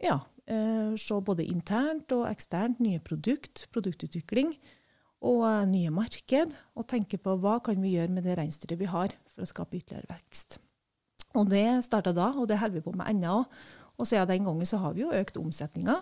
ja, 0.00 0.20
eh, 0.46 0.94
se 0.96 1.20
både 1.26 1.46
internt 1.48 2.12
og 2.16 2.28
eksternt 2.30 2.80
nye 2.80 3.02
produkt, 3.04 3.66
produktutvikling 3.74 4.54
og 5.26 5.44
eh, 5.48 5.66
nye 5.68 5.92
marked, 5.92 6.56
og 6.78 6.88
tenke 6.88 7.20
på 7.20 7.36
hva 7.42 7.58
kan 7.64 7.80
vi 7.82 7.96
gjøre 7.96 8.14
med 8.16 8.28
det 8.28 8.38
reinsdyret 8.40 8.80
vi 8.80 8.88
har 8.90 9.14
for 9.32 9.44
å 9.44 9.50
skape 9.50 9.80
ytterligere 9.80 10.14
vekst. 10.14 10.60
Og 11.38 11.50
det 11.50 11.66
starta 11.86 12.14
da, 12.16 12.32
og 12.34 12.48
det 12.50 12.58
holder 12.58 12.80
vi 12.80 12.86
på 12.86 12.94
med 12.96 13.10
ennå. 13.12 13.44
Og 14.00 14.08
siden 14.08 14.28
den 14.30 14.48
gangen 14.48 14.66
så 14.66 14.80
har 14.82 14.96
vi 14.96 15.04
jo 15.04 15.14
økt 15.14 15.38
omsetninga 15.38 16.00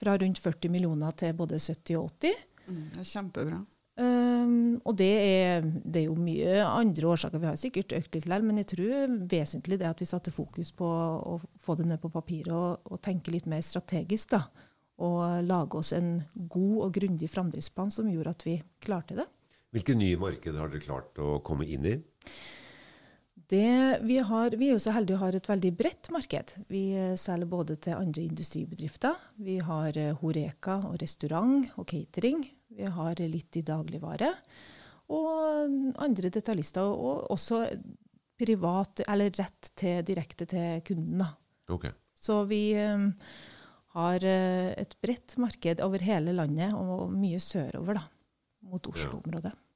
fra 0.00 0.16
rundt 0.20 0.40
40 0.40 0.72
millioner 0.72 1.12
til 1.16 1.34
både 1.36 1.58
70 1.58 1.98
og 1.98 2.10
80. 2.20 2.46
Mm, 2.70 2.86
det 2.94 3.02
er 3.02 3.10
kjempebra. 3.10 3.60
Um, 4.00 4.78
og 4.86 4.94
det 4.96 5.10
er, 5.10 5.64
det 5.64 6.04
er, 6.04 6.06
jo 6.06 6.14
mye 6.16 6.60
andre 6.64 7.08
årsaker. 7.10 7.40
Vi 7.42 7.48
har 7.50 7.58
sikkert 7.60 7.92
økt 7.98 8.14
litt 8.14 8.24
likevel, 8.24 8.46
men 8.46 8.60
jeg 8.62 8.70
tror 8.72 9.16
vesentlig 9.28 9.80
det 9.80 9.88
at 9.90 10.00
vi 10.00 10.08
satte 10.08 10.32
fokus 10.32 10.70
på 10.76 10.86
å 10.86 11.36
få 11.60 11.76
det 11.76 11.88
ned 11.90 12.00
på 12.00 12.12
papiret 12.12 12.52
og, 12.54 12.86
og 12.86 13.02
tenke 13.04 13.34
litt 13.34 13.48
mer 13.50 13.64
strategisk. 13.66 14.36
da, 14.36 14.46
Og 15.04 15.44
lage 15.44 15.82
oss 15.82 15.92
en 15.96 16.22
god 16.36 16.78
og 16.86 16.94
grundig 16.96 17.28
framdriftsplan 17.32 17.92
som 17.92 18.08
gjorde 18.08 18.36
at 18.36 18.46
vi 18.46 18.56
klarte 18.80 19.18
det. 19.18 19.28
Hvilke 19.74 19.94
nye 19.98 20.18
markeder 20.18 20.62
har 20.62 20.72
dere 20.72 20.86
klart 20.86 21.20
å 21.20 21.38
komme 21.46 21.68
inn 21.68 21.84
i? 21.86 21.98
Det, 23.50 23.98
vi, 24.06 24.18
har, 24.22 24.54
vi, 24.54 24.68
er 24.68 24.76
jo 24.76 24.82
så 24.82 24.92
heldige 24.94 25.18
å 25.18 25.24
ha 25.24 25.28
et 25.34 25.48
veldig 25.50 25.70
bredt 25.74 26.10
marked. 26.14 26.52
Vi 26.70 26.84
eh, 26.94 27.16
selger 27.18 27.48
både 27.50 27.74
til 27.82 27.96
andre 27.98 28.22
industribedrifter. 28.22 29.16
Vi 29.42 29.56
har 29.58 29.90
Horeca 29.90 30.20
Horeka 30.20 30.76
og 30.86 31.00
restaurant 31.02 31.66
og 31.74 31.88
catering. 31.90 32.44
Vi 32.70 32.86
har 32.86 33.18
litt 33.18 33.58
i 33.58 33.64
dagligvare. 33.66 34.30
Og 35.10 35.98
andre 35.98 36.30
detaljister. 36.30 36.86
Og 36.94 37.26
også 37.34 37.64
privat, 38.38 39.02
eller 39.10 39.34
rett 39.34 39.72
til, 39.74 39.98
direkte 40.06 40.46
til 40.48 40.84
kunden. 40.86 41.26
Okay. 41.74 41.90
Så 42.14 42.44
vi 42.46 42.62
um, 42.78 43.10
har 43.98 44.22
et 44.24 44.94
bredt 45.02 45.34
marked 45.42 45.82
over 45.82 46.06
hele 46.06 46.38
landet, 46.38 46.70
og 46.78 47.10
mye 47.10 47.42
sørover, 47.42 47.98
da. 47.98 48.06
Mot 48.70 48.86
Oslo-området. 48.94 49.50
Ja. 49.50 49.66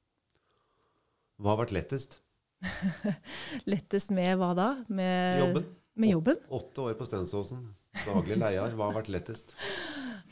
Hva 1.43 1.51
har 1.51 1.65
vært 1.65 1.75
lettest? 1.75 2.21
Lettest 3.71 4.13
med 4.15 4.35
hva 4.39 4.53
da? 4.57 4.69
Med 4.87 5.41
jobben. 5.41 5.65
Med 5.95 6.15
jobben? 6.15 6.39
Åtte 6.49 6.81
år 6.81 6.93
på 6.99 7.07
Stensåsen. 7.07 7.67
Daglig 8.05 8.37
leier. 8.41 8.73
Hva 8.75 8.89
har 8.89 8.99
vært 9.01 9.13
lettest? 9.13 9.55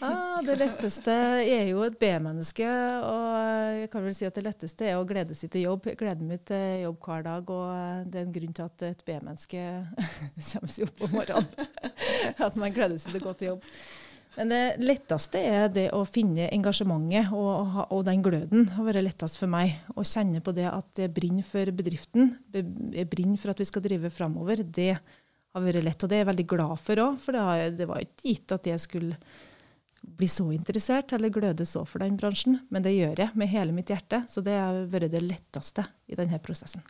Ah, 0.04 0.42
det 0.44 0.58
letteste 0.58 1.14
er 1.14 1.68
jo 1.70 1.84
et 1.86 1.96
B-menneske. 2.02 2.66
Og 2.66 3.78
jeg 3.78 3.92
kan 3.94 4.04
vel 4.04 4.16
si 4.18 4.26
at 4.28 4.36
det 4.36 4.44
letteste 4.44 4.88
er 4.90 4.98
å 5.00 5.06
glede 5.08 5.38
seg 5.38 5.52
til 5.54 5.68
jobb. 5.68 5.86
Jeg 5.88 6.00
gleder 6.02 6.26
meg 6.28 6.42
til 6.50 6.82
jobb 6.82 6.98
hver 7.06 7.24
dag, 7.28 7.52
og 7.54 8.10
det 8.12 8.20
er 8.20 8.26
en 8.26 8.34
grunn 8.36 8.56
til 8.58 8.66
at 8.66 8.86
et 8.90 9.04
B-menneske 9.08 9.62
kommer 10.50 10.74
seg 10.74 10.90
opp 10.90 11.06
om 11.08 11.14
morgenen. 11.14 11.70
At 12.36 12.58
man 12.60 12.76
gleder 12.76 12.98
seg 13.00 13.14
til 13.14 13.22
å 13.22 13.28
gå 13.30 13.36
til 13.40 13.52
jobb. 13.54 13.70
Men 14.34 14.50
det 14.50 14.62
letteste 14.82 15.38
er 15.38 15.68
det 15.70 15.86
å 15.94 16.02
finne 16.10 16.48
engasjementet 16.56 17.30
og, 17.38 17.76
og, 17.84 18.00
den 18.08 18.24
gløden. 18.26 18.66
har 18.74 18.88
vært 18.88 19.06
lettest 19.06 19.38
for 19.38 19.52
meg. 19.52 19.76
Å 19.94 20.06
kjenne 20.08 20.42
på 20.42 20.56
det 20.58 20.66
at 20.72 21.04
jeg 21.04 21.14
brenner 21.14 21.46
for 21.46 21.70
bedriften, 21.76 22.32
jeg 22.54 23.10
brenner 23.12 23.38
for 23.42 23.54
at 23.54 23.62
vi 23.62 23.68
skal 23.70 23.86
drive 23.86 24.10
framover. 24.14 24.64
Det 24.66 24.92
har 24.98 25.66
vært 25.68 25.86
lett, 25.86 26.02
og 26.02 26.10
det 26.10 26.18
er 26.18 26.24
jeg 26.24 26.32
veldig 26.32 26.48
glad 26.50 26.82
for 26.82 27.04
òg. 27.04 27.20
For 27.22 27.38
det, 27.38 27.44
har, 27.46 27.66
det, 27.78 27.90
var 27.90 28.02
ikke 28.02 28.32
gitt 28.32 28.56
at 28.56 28.70
jeg 28.72 28.82
skulle 28.82 29.20
bli 30.04 30.28
så 30.28 30.48
interessert 30.52 31.14
eller 31.16 31.32
gløde 31.32 31.66
så 31.70 31.86
for 31.88 32.04
den 32.04 32.18
bransjen. 32.20 32.58
Men 32.74 32.86
det 32.86 32.96
gjør 32.96 33.22
jeg 33.28 33.38
med 33.40 33.54
hele 33.54 33.76
mitt 33.76 33.94
hjerte. 33.94 34.24
Så 34.34 34.42
det 34.46 34.58
har 34.58 34.82
vært 34.90 35.14
det 35.14 35.22
letteste 35.24 35.86
i 36.10 36.18
denne 36.18 36.42
prosessen. 36.44 36.82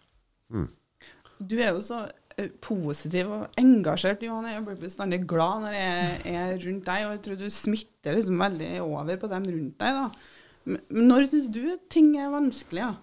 Mm. 0.54 0.70
Du 1.44 1.58
er 1.60 1.74
jo 1.74 1.84
så 1.84 2.06
positiv 2.64 3.32
og 3.34 3.60
engasjert, 3.60 4.24
Johan. 4.26 4.50
Jeg 4.52 4.64
blir 4.68 4.80
bestandig 4.82 5.22
glad 5.30 5.66
når 5.66 5.76
jeg 5.78 6.38
er 6.38 6.56
rundt 6.64 6.88
deg, 6.88 7.06
og 7.08 7.12
jeg 7.16 7.22
tror 7.26 7.42
du 7.42 7.46
smitter 7.54 8.18
liksom 8.18 8.42
veldig 8.46 8.72
over 8.86 9.20
på 9.22 9.30
dem 9.32 9.52
rundt 9.52 9.84
deg. 9.84 10.00
da. 10.00 10.80
Når 10.96 11.28
syns 11.28 11.50
du 11.52 11.64
ting 11.92 12.16
er 12.20 12.34
vanskelig? 12.34 12.84
Ja? 12.84 12.94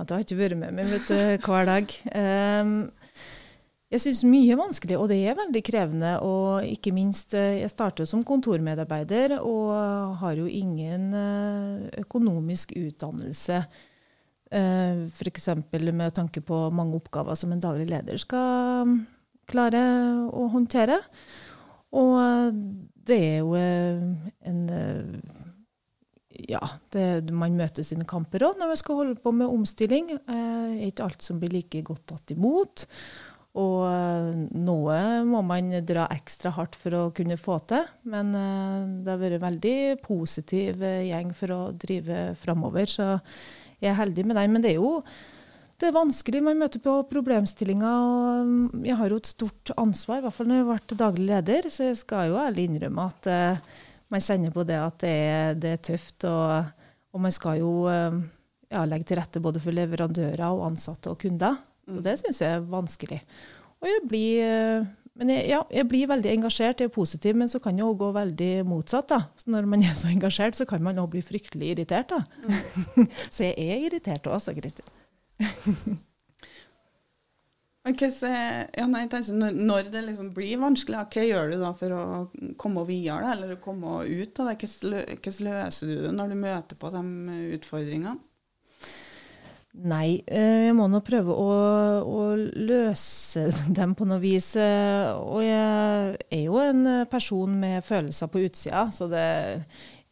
At 0.00 0.08
jeg 0.08 0.14
har 0.14 0.24
ikke 0.24 0.40
vært 0.40 0.60
med 0.60 0.76
meg 0.76 0.88
vet 0.92 1.08
du, 1.10 1.46
hver 1.46 1.68
dag. 1.68 1.94
Um, 2.16 2.74
jeg 3.90 4.04
syns 4.04 4.20
mye 4.22 4.52
er 4.54 4.58
vanskelig, 4.60 4.96
og 5.00 5.08
det 5.10 5.18
er 5.26 5.38
veldig 5.38 5.60
krevende. 5.66 6.12
Og 6.22 6.62
ikke 6.62 6.92
minst, 6.94 7.34
eh, 7.34 7.58
jeg 7.58 7.72
starter 7.72 8.06
som 8.06 8.22
kontormedarbeider 8.22 9.40
og 9.40 10.14
har 10.20 10.38
jo 10.38 10.46
ingen 10.46 11.08
eh, 11.10 11.88
økonomisk 12.04 12.76
utdannelse. 12.78 13.64
Uh, 14.50 15.06
F.eks. 15.06 15.46
med 15.70 16.10
tanke 16.14 16.40
på 16.42 16.56
mange 16.74 16.98
oppgaver 16.98 17.38
som 17.38 17.52
en 17.54 17.62
daglig 17.62 17.86
leder 17.86 18.18
skal 18.18 18.82
um, 18.82 18.96
klare 19.46 19.78
å 20.26 20.48
håndtere. 20.50 20.96
Og 21.94 22.16
uh, 22.18 22.50
det 23.06 23.20
er 23.28 23.38
jo 23.44 23.54
uh, 23.54 24.26
en 24.50 24.60
Ja, 26.50 26.64
det, 26.90 27.30
man 27.30 27.54
møter 27.54 27.86
sine 27.86 28.06
kamper 28.08 28.48
òg 28.48 28.58
når 28.58 28.72
man 28.72 28.80
skal 28.80 28.98
holde 29.04 29.22
på 29.22 29.30
med 29.38 29.54
omstilling. 29.54 30.14
Det 30.18 30.34
er 30.34 30.86
ikke 30.88 31.06
alt 31.06 31.22
som 31.22 31.38
blir 31.38 31.52
like 31.54 31.84
godt 31.86 32.08
tatt 32.10 32.34
imot. 32.34 32.86
Og 33.60 33.82
noe 34.54 34.98
må 35.26 35.42
man 35.44 35.74
dra 35.84 36.06
ekstra 36.14 36.52
hardt 36.56 36.78
for 36.80 36.96
å 36.96 37.02
kunne 37.14 37.36
få 37.38 37.58
til. 37.70 37.84
Men 38.08 38.30
det 38.32 39.10
har 39.10 39.20
vært 39.20 39.36
en 39.36 39.44
veldig 39.44 39.78
positiv 40.06 40.80
gjeng 40.80 41.34
for 41.36 41.54
å 41.58 41.60
drive 41.74 42.30
framover. 42.40 42.88
Så 42.88 43.10
jeg 43.80 43.90
er 43.92 44.00
heldig 44.00 44.26
med 44.28 44.36
den. 44.38 44.54
Men 44.54 44.64
det 44.64 44.74
er 44.74 44.80
jo 44.80 44.98
det 45.80 45.88
er 45.88 45.96
vanskelig. 45.96 46.42
Man 46.44 46.58
møter 46.60 46.82
på 46.84 46.98
problemstillinger. 47.08 47.86
og 47.88 48.84
Jeg 48.84 48.98
har 48.98 49.12
jo 49.12 49.20
et 49.20 49.30
stort 49.30 49.72
ansvar, 49.80 50.20
i 50.20 50.26
hvert 50.26 50.36
fall 50.36 50.50
når 50.50 50.58
jeg 50.58 50.66
har 50.66 50.74
vært 50.74 50.98
daglig 51.00 51.28
leder. 51.30 51.68
Så 51.72 51.88
jeg 51.88 52.00
skal 52.02 52.28
jo 52.28 52.42
ærlig 52.42 52.66
innrømme 52.68 53.06
at 53.08 53.30
uh, 53.32 53.78
man 54.12 54.24
kjenner 54.26 54.52
på 54.52 54.66
det 54.68 54.76
at 54.76 54.98
det 55.00 55.14
er, 55.30 55.56
det 55.56 55.72
er 55.72 55.82
tøft. 55.88 56.28
Og, 56.28 56.68
og, 57.14 57.22
man 57.24 57.32
skal 57.32 57.62
jo 57.62 57.72
uh, 57.88 58.20
ja, 58.68 58.84
legge 58.84 59.08
til 59.08 59.20
rette 59.22 59.40
både 59.40 59.62
for 59.64 59.76
leverandører 59.76 60.44
og 60.50 60.66
ansatte 60.68 61.14
og 61.14 61.20
kunder. 61.24 61.56
Så 61.88 61.96
mm. 61.96 62.04
det 62.04 62.16
syns 62.20 62.42
jeg 62.44 62.58
er 62.58 62.70
vanskelig. 62.76 63.22
Og 63.80 63.88
jeg 63.88 64.04
blir, 64.10 64.52
uh, 64.84 64.90
men 65.20 65.30
jeg, 65.34 65.46
ja, 65.52 65.60
jeg 65.68 65.86
blir 65.90 66.08
veldig 66.08 66.30
engasjert, 66.32 66.80
jeg 66.80 66.88
er 66.88 66.94
positiv, 66.94 67.36
men 67.36 67.50
så 67.52 67.60
kan 67.60 67.76
det 67.76 67.84
òg 67.84 67.98
gå 68.00 68.10
veldig 68.16 68.52
motsatt. 68.68 69.10
da. 69.12 69.20
Så 69.36 69.52
Når 69.52 69.68
man 69.68 69.84
er 69.84 69.96
så 69.98 70.08
engasjert, 70.08 70.56
så 70.56 70.64
kan 70.68 70.82
man 70.82 70.98
òg 71.02 71.10
bli 71.12 71.20
fryktelig 71.24 71.74
irritert. 71.74 72.14
da. 72.14 72.22
Mm. 72.96 73.08
så 73.34 73.50
jeg 73.50 73.56
er 73.68 73.88
irritert 73.88 74.30
også, 74.30 74.56
Kristin. 74.56 74.88
Okay, 77.88 78.10
så, 78.12 78.28
ja, 78.76 78.84
nei, 78.92 79.06
når, 79.08 79.54
når, 79.56 79.86
det 79.88 80.02
liksom 80.04 80.26
blir 80.36 80.58
vanskelig, 80.60 80.98
hva 81.14 81.22
gjør 81.24 81.46
du 81.48 81.54
da 81.62 81.70
for 81.72 81.94
å 81.96 82.02
komme 82.60 82.82
videre, 82.84 83.30
eller 83.32 83.56
komme 83.62 84.02
ut 84.04 84.40
av 84.42 84.50
det? 84.50 84.68
Hvordan 84.68 85.46
løser 85.46 85.88
du 85.88 85.94
det 86.04 86.10
når 86.12 86.34
du 86.34 86.36
møter 86.42 86.76
på 86.76 86.90
de 86.92 87.02
utfordringene? 87.56 88.18
Nei, 89.70 90.18
eh, 90.26 90.66
jeg 90.66 90.74
må 90.74 90.88
nå 90.90 90.98
prøve 91.06 91.30
å, 91.30 91.50
å, 92.02 92.22
løse 92.34 93.46
dem 93.78 93.94
på 93.94 94.08
noe 94.08 94.18
vis. 94.22 94.56
Eh, 94.58 95.12
og 95.14 95.44
jeg 95.46 96.18
er 96.26 96.42
jo 96.42 96.58
en 96.64 96.82
person 97.10 97.54
med 97.62 97.86
følelser 97.86 98.32
på 98.32 98.42
utsida, 98.48 98.88
så 98.94 99.06
det 99.10 99.28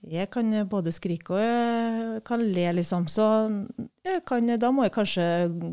jeg 0.07 0.29
kan 0.31 0.53
både 0.71 0.93
skrike 0.95 1.35
og 1.35 1.41
jeg 1.43 2.21
kan 2.27 2.43
le, 2.55 2.67
liksom. 2.79 3.09
Så 3.11 3.25
kan, 4.31 4.53
da 4.55 4.71
må 4.71 4.85
jeg 4.87 4.95
kanskje 4.95 5.25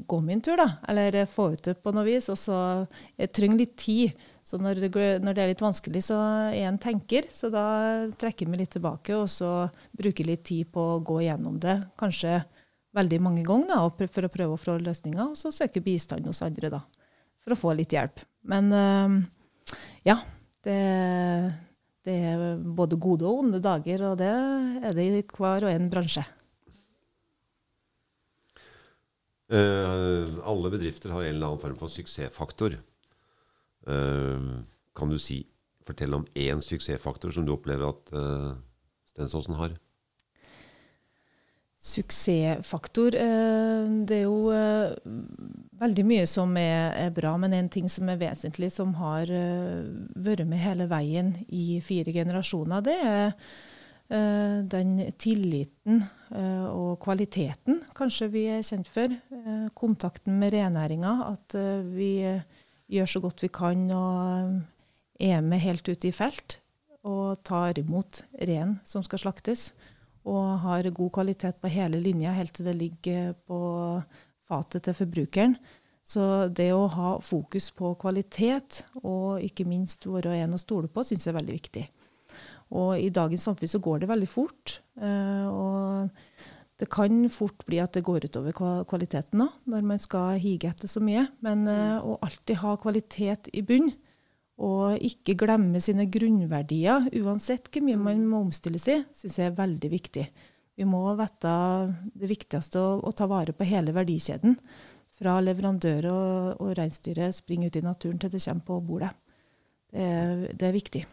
gå 0.09 0.17
min 0.25 0.41
tur, 0.41 0.57
da. 0.57 0.79
Eller 0.89 1.27
få 1.29 1.51
ut 1.53 1.61
det 1.67 1.75
på 1.83 1.93
noe 1.93 2.07
vis. 2.07 2.25
Og 2.33 2.39
så 2.41 2.57
Jeg 3.21 3.31
trenger 3.37 3.61
litt 3.61 3.75
tid. 3.77 4.25
Så 4.43 4.57
når 4.57 4.81
det, 4.81 5.21
når 5.21 5.33
det 5.33 5.43
er 5.43 5.53
litt 5.53 5.61
vanskelig, 5.61 6.01
så 6.09 6.17
er 6.49 6.65
en 6.65 6.81
tenker. 6.81 7.29
Så 7.29 7.53
da 7.53 8.09
trekker 8.17 8.45
jeg 8.45 8.51
meg 8.51 8.65
litt 8.65 8.73
tilbake, 8.73 9.13
og 9.13 9.29
så 9.29 9.69
bruker 9.93 10.25
litt 10.25 10.43
tid 10.43 10.73
på 10.73 10.81
å 10.95 10.99
gå 11.05 11.21
gjennom 11.27 11.61
det. 11.61 11.77
Kanskje 11.97 12.41
veldig 12.95 13.19
mange 13.23 13.43
ganger 13.45 13.73
da, 13.73 14.07
for 14.07 14.27
å 14.27 14.31
prøve 14.31 14.55
å 14.55 14.61
få 14.61 14.77
løsninger. 14.81 15.33
Og 15.33 15.37
så 15.39 15.51
søke 15.53 15.83
bistand 15.83 16.27
hos 16.29 16.43
andre, 16.45 16.71
da. 16.73 16.81
For 17.45 17.53
å 17.53 17.59
få 17.59 17.75
litt 17.77 17.93
hjelp. 17.93 18.23
Men 18.49 18.71
ja. 20.05 20.17
Det 20.65 20.79
det 22.05 22.15
er 22.21 22.41
både 22.77 22.99
gode 23.01 23.25
og 23.25 23.41
onde 23.41 23.59
dager, 23.63 24.03
og 24.11 24.19
det 24.19 24.29
er 24.29 24.93
det 24.93 25.05
i 25.09 25.21
hver 25.25 25.65
og 25.65 25.71
en 25.71 25.87
bransje. 25.89 26.21
Uh, 29.49 30.37
alle 30.45 30.71
bedrifter 30.73 31.13
har 31.13 31.25
en 31.25 31.33
eller 31.33 31.49
annen 31.49 31.61
form 31.61 31.79
for 31.79 31.89
suksessfaktor. 31.93 32.77
Uh, 33.89 34.61
kan 34.97 35.09
du 35.09 35.17
si, 35.21 35.41
fortelle 35.85 36.21
om 36.21 36.27
én 36.37 36.61
suksessfaktor 36.65 37.33
som 37.33 37.45
du 37.45 37.53
opplever 37.53 37.89
at 37.89 38.13
Stensåsen 39.11 39.57
har? 39.59 39.75
Suksessfaktor 41.85 43.13
Det 43.13 44.15
er 44.17 44.23
jo 44.23 44.49
veldig 45.77 46.05
mye 46.07 46.25
som 46.29 46.55
er, 46.57 47.11
bra, 47.13 47.35
men 47.37 47.53
en 47.53 47.69
ting 47.69 47.85
som 47.91 48.09
er 48.09 48.17
vesentlig, 48.17 48.71
som 48.73 48.95
har 48.97 49.29
uh, 49.29 49.85
vært 50.17 50.47
med 50.49 50.63
hele 50.63 50.89
veien 50.89 51.35
i 51.45 51.79
fire 51.85 52.13
generasjoner, 52.15 52.85
det 52.85 52.99
er 53.05 53.33
den 54.05 54.99
tilliten 55.17 56.03
og 56.29 56.99
kvaliteten 57.01 57.79
kanskje 57.97 58.27
vi 58.29 58.43
er 58.53 58.61
kjent 58.61 58.85
for. 58.85 59.09
kontakten 59.73 60.37
med 60.37 60.53
renæringa, 60.53 61.13
at 61.31 61.55
vi 61.89 62.11
gjør 62.85 63.09
så 63.09 63.21
godt 63.23 63.41
vi 63.41 63.49
kan 63.49 63.87
og 63.89 64.61
er 65.19 65.41
med 65.41 65.63
helt 65.63 65.87
ute 65.89 66.09
i 66.09 66.13
felt 66.13 66.59
og 67.05 67.41
tar 67.45 67.77
imot 67.79 68.23
ren 68.49 68.79
som 68.87 69.03
skal 69.05 69.21
slaktes. 69.21 69.69
Og 70.25 70.59
har 70.63 70.89
god 70.89 71.11
kvalitet 71.19 71.59
på 71.61 71.69
hele 71.69 71.99
linja 72.01 72.33
helt 72.33 72.55
til 72.57 72.65
det 72.69 72.77
ligger 72.79 73.33
på 73.45 73.59
fatet 74.49 74.87
til 74.87 74.97
forbrukeren. 74.97 75.57
Så 76.05 76.47
det 76.53 76.69
å 76.73 76.85
ha 76.93 77.15
fokus 77.25 77.71
på 77.73 77.95
kvalitet, 78.01 78.83
og 79.01 79.41
ikke 79.41 79.65
minst 79.65 80.05
være 80.05 80.35
en 80.43 80.53
å 80.53 80.61
stole 80.61 80.89
på, 80.91 81.01
syns 81.05 81.25
jeg 81.25 81.33
er 81.33 81.39
veldig 81.39 81.55
viktig. 81.55 81.85
Og 82.77 82.91
i 83.01 83.09
dagens 83.13 83.45
samfunn 83.47 83.71
så 83.71 83.81
går 83.81 84.03
det 84.03 84.11
veldig 84.11 84.29
fort. 84.29 84.79
Eh, 85.01 85.47
og 85.49 86.11
det 86.81 86.89
kan 86.91 87.25
fort 87.31 87.65
bli 87.65 87.79
at 87.81 87.97
det 87.97 88.03
går 88.05 88.27
utover 88.27 88.83
kvaliteten 88.89 89.45
òg, 89.47 89.57
når 89.71 89.85
man 89.93 90.01
skal 90.01 90.41
hige 90.41 90.69
etter 90.69 90.91
så 90.91 91.01
mye. 91.01 91.25
Men 91.45 91.65
eh, 91.71 91.97
å 91.97 92.19
alltid 92.25 92.61
ha 92.61 92.75
kvalitet 92.81 93.49
i 93.53 93.65
bunn, 93.65 93.89
og 94.63 95.01
ikke 95.03 95.35
glemme 95.39 95.81
sine 95.83 96.05
grunnverdier, 96.11 97.09
uansett 97.19 97.67
hvor 97.71 97.83
mye 97.83 97.99
man 97.99 98.23
må 98.29 98.43
omstille 98.45 98.79
seg, 98.79 99.03
syns 99.15 99.39
jeg 99.41 99.51
er 99.51 99.57
veldig 99.57 99.91
viktig. 99.91 100.25
Vi 100.75 100.87
må 100.87 101.01
vite 101.19 101.51
det 102.15 102.29
viktigste 102.29 102.79
å, 102.79 102.95
å 103.03 103.11
ta 103.15 103.27
vare 103.31 103.55
på 103.55 103.67
hele 103.67 103.95
verdikjeden. 103.95 104.57
Fra 105.15 105.37
leverandør 105.43 106.09
og, 106.11 106.63
og 106.63 106.73
reinsdyret 106.75 107.35
springer 107.35 107.71
ut 107.71 107.79
i 107.79 107.85
naturen 107.85 108.19
til 108.19 108.33
det 108.33 108.43
kommer 108.43 108.67
på 108.67 108.79
bordet. 108.83 109.11
Det 109.91 110.03
er, 110.03 110.41
det 110.51 110.67
er 110.67 110.75
viktig. 110.75 111.05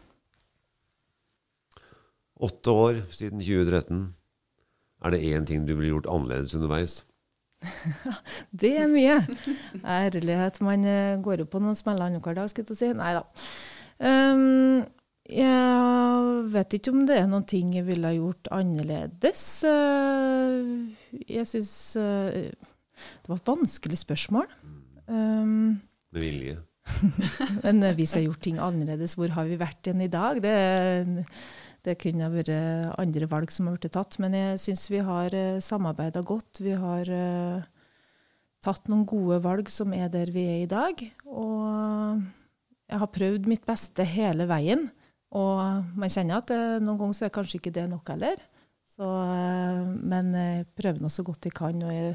Åtte 2.43 2.75
år 2.75 2.99
siden 3.15 3.39
2013. 3.39 4.03
Er 5.03 5.13
det 5.13 5.23
én 5.31 5.47
ting 5.47 5.63
du 5.67 5.75
ville 5.75 5.93
gjort 5.93 6.09
annerledes 6.11 6.55
underveis? 6.57 7.03
Det 8.63 8.73
er 8.81 8.89
mye. 8.91 9.19
Ærlighet. 9.83 10.59
Man 10.65 10.83
eh, 10.87 11.21
går 11.23 11.43
jo 11.43 11.47
på 11.49 11.61
noen 11.63 11.77
smeller 11.77 12.09
annenhver 12.09 12.37
dag, 12.37 12.49
skal 12.51 12.67
jeg 12.67 12.79
si. 12.79 12.91
Nei 12.97 13.13
da. 13.17 13.23
Um, 14.03 14.83
jeg 15.29 16.43
vet 16.51 16.75
ikke 16.75 16.91
om 16.91 17.05
det 17.07 17.15
er 17.21 17.29
noen 17.31 17.45
ting 17.47 17.71
jeg 17.77 17.87
ville 17.87 18.09
ha 18.09 18.17
gjort 18.17 18.49
annerledes. 18.51 19.45
Eh, 19.69 21.23
jeg 21.31 21.47
syns 21.47 21.73
eh, 21.99 22.51
Det 22.51 23.31
var 23.31 23.39
et 23.39 23.51
vanskelig 23.53 24.01
spørsmål. 24.03 24.51
Um, 25.07 25.81
Med 26.13 26.21
vilje. 26.27 26.59
Men 27.65 27.79
hvis 27.95 28.15
jeg 28.15 28.25
har 28.25 28.29
gjort 28.31 28.43
ting 28.43 28.59
annerledes, 28.59 29.15
hvor 29.15 29.31
har 29.31 29.47
vi 29.47 29.59
vært 29.61 29.87
igjen 29.87 30.03
i 30.03 30.11
dag? 30.11 30.41
Det, 30.43 31.23
det 31.83 31.97
kunne 31.99 32.31
vært 32.31 32.51
andre 32.99 33.27
valg 33.27 33.51
som 33.51 33.67
har 33.67 33.77
blitt 33.77 33.93
tatt. 33.95 34.15
Men 34.23 34.35
jeg 34.37 34.61
syns 34.63 34.85
vi 34.91 35.01
har 35.03 35.35
samarbeida 35.63 36.21
godt. 36.23 36.61
Vi 36.63 36.77
har 36.79 37.09
tatt 38.63 38.87
noen 38.87 39.03
gode 39.09 39.41
valg 39.43 39.71
som 39.71 39.91
er 39.95 40.07
der 40.11 40.31
vi 40.31 40.45
er 40.47 40.61
i 40.63 40.69
dag. 40.71 41.03
Og 41.27 42.21
jeg 42.87 43.01
har 43.01 43.11
prøvd 43.17 43.49
mitt 43.51 43.65
beste 43.67 44.05
hele 44.07 44.47
veien. 44.49 44.87
Og 45.33 45.89
man 45.97 46.11
kjenner 46.13 46.43
at 46.43 46.53
eh, 46.53 46.79
noen 46.83 46.99
ganger 46.99 47.17
så 47.17 47.27
er 47.27 47.33
kanskje 47.33 47.59
ikke 47.59 47.73
det 47.73 47.87
nok 47.89 48.13
heller. 48.13 48.37
Så, 48.93 49.07
eh, 49.07 49.81
men 50.13 50.31
jeg 50.37 50.67
prøver 50.77 51.01
nå 51.01 51.09
så 51.09 51.25
godt 51.25 51.49
jeg 51.49 51.55
kan, 51.57 51.81
og 51.81 51.93
jeg, 51.93 52.13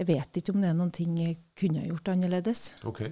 jeg, 0.00 0.08
vet 0.08 0.40
ikke 0.40 0.54
om 0.54 0.64
det 0.64 0.72
er 0.72 0.78
noen 0.80 0.94
ting 0.94 1.14
jeg 1.20 1.38
kunne 1.58 1.86
gjort 1.86 2.10
annerledes. 2.16 2.64
Ok. 2.88 3.04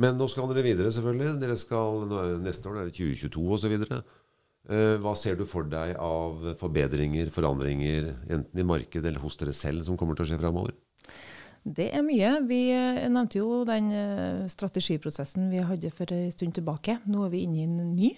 Men 0.00 0.20
nå 0.20 0.28
skal 0.30 0.52
dere 0.52 0.66
videre, 0.66 0.92
selvfølgelig. 0.92 1.38
Dere 1.40 1.56
skal, 1.58 2.04
neste 2.44 2.68
år 2.70 2.82
er 2.82 2.90
det 2.90 2.98
2022 3.00 3.46
osv. 3.56 3.78
Eh, 4.68 4.98
hva 5.00 5.14
ser 5.16 5.38
du 5.38 5.46
for 5.48 5.64
deg 5.64 5.94
av 5.96 6.52
forbedringer, 6.60 7.30
forandringer, 7.32 8.12
enten 8.28 8.60
i 8.60 8.66
markedet 8.66 9.08
eller 9.08 9.22
hos 9.22 9.38
dere 9.40 9.54
selv, 9.56 9.86
som 9.86 9.96
kommer 9.98 10.18
til 10.18 10.26
å 10.26 10.30
skje 10.30 10.40
framover? 10.42 10.76
Det 11.64 11.88
er 11.96 12.04
mye. 12.04 12.34
Vi 12.48 12.60
eh, 12.74 13.06
nevnte 13.08 13.40
jo 13.40 13.62
den 13.68 13.90
eh, 13.94 14.44
strategiprosessen 14.52 15.48
vi 15.52 15.64
hadde 15.64 15.92
for 15.94 16.12
en 16.12 16.30
stund 16.34 16.58
tilbake. 16.58 17.00
Nå 17.08 17.24
er 17.26 17.34
vi 17.34 17.44
inne 17.46 17.60
i 17.62 17.68
en 17.68 17.92
ny. 17.96 18.14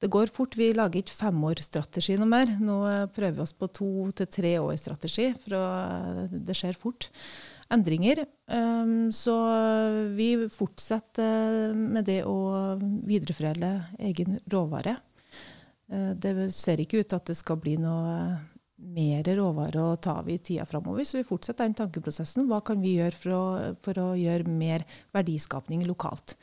Det 0.00 0.08
går 0.08 0.30
fort. 0.32 0.54
Vi 0.56 0.70
lager 0.72 1.02
ikke 1.02 1.12
femårsstrategi 1.12 2.14
noe 2.16 2.30
mer. 2.30 2.52
Nå 2.56 2.80
prøver 3.12 3.36
vi 3.36 3.42
oss 3.44 3.52
på 3.52 3.68
to 3.68 3.90
til 4.16 4.30
tre 4.32 4.54
års 4.62 4.84
strategi, 4.86 5.26
for 5.42 6.30
det 6.30 6.56
skjer 6.56 6.78
fort 6.78 7.10
endringer. 7.70 8.24
Så 9.14 9.34
vi 10.16 10.28
fortsetter 10.50 11.74
med 11.76 12.08
det 12.08 12.20
å 12.26 12.76
videreforedle 13.06 13.70
egen 14.10 14.40
råvare. 14.50 14.96
Det 15.86 16.32
ser 16.54 16.82
ikke 16.82 17.02
ut 17.02 17.10
til 17.10 17.20
at 17.20 17.30
det 17.30 17.38
skal 17.38 17.60
bli 17.62 17.76
noe 17.78 18.16
mer 18.80 19.26
råvare 19.36 19.82
å 19.82 19.96
ta 20.00 20.16
av 20.20 20.28
i 20.30 20.38
tida 20.38 20.64
framover. 20.68 21.04
Så 21.04 21.20
vi 21.20 21.28
fortsetter 21.28 21.66
den 21.66 21.76
tankeprosessen. 21.78 22.46
Hva 22.48 22.60
kan 22.64 22.80
vi 22.82 22.96
gjøre 22.98 23.16
for 23.16 23.36
å, 23.36 23.42
for 23.84 24.00
å 24.00 24.08
gjøre 24.18 24.50
mer 24.50 24.86
verdiskapning 25.16 25.84
lokalt? 25.88 26.36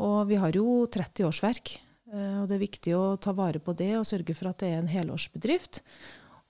Og 0.00 0.24
vi 0.30 0.38
har 0.40 0.56
jo 0.56 0.84
30 0.92 1.28
årsverk, 1.28 1.74
eh, 2.12 2.36
og 2.40 2.48
det 2.48 2.56
er 2.56 2.66
viktig 2.66 2.96
å 2.96 3.16
ta 3.20 3.34
vare 3.36 3.60
på 3.62 3.74
det 3.76 3.92
og 3.98 4.08
sørge 4.08 4.36
for 4.36 4.52
at 4.52 4.62
det 4.62 4.72
er 4.72 4.80
en 4.80 4.92
helårsbedrift. 4.92 5.82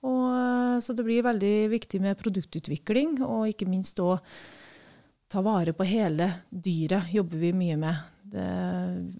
Og, 0.07 0.25
eh, 0.33 0.79
så 0.81 0.95
det 0.97 1.05
blir 1.05 1.25
veldig 1.25 1.55
viktig 1.71 2.01
med 2.01 2.19
produktutvikling, 2.19 3.19
og 3.25 3.51
ikke 3.51 3.69
minst 3.69 3.99
å 4.01 4.17
ta 5.31 5.43
vare 5.45 5.73
på 5.73 5.87
hele 5.87 6.27
dyret 6.49 7.13
jobber 7.13 7.39
vi 7.45 7.53
mye 7.55 7.77
med. 7.79 8.07
Det 8.31 8.47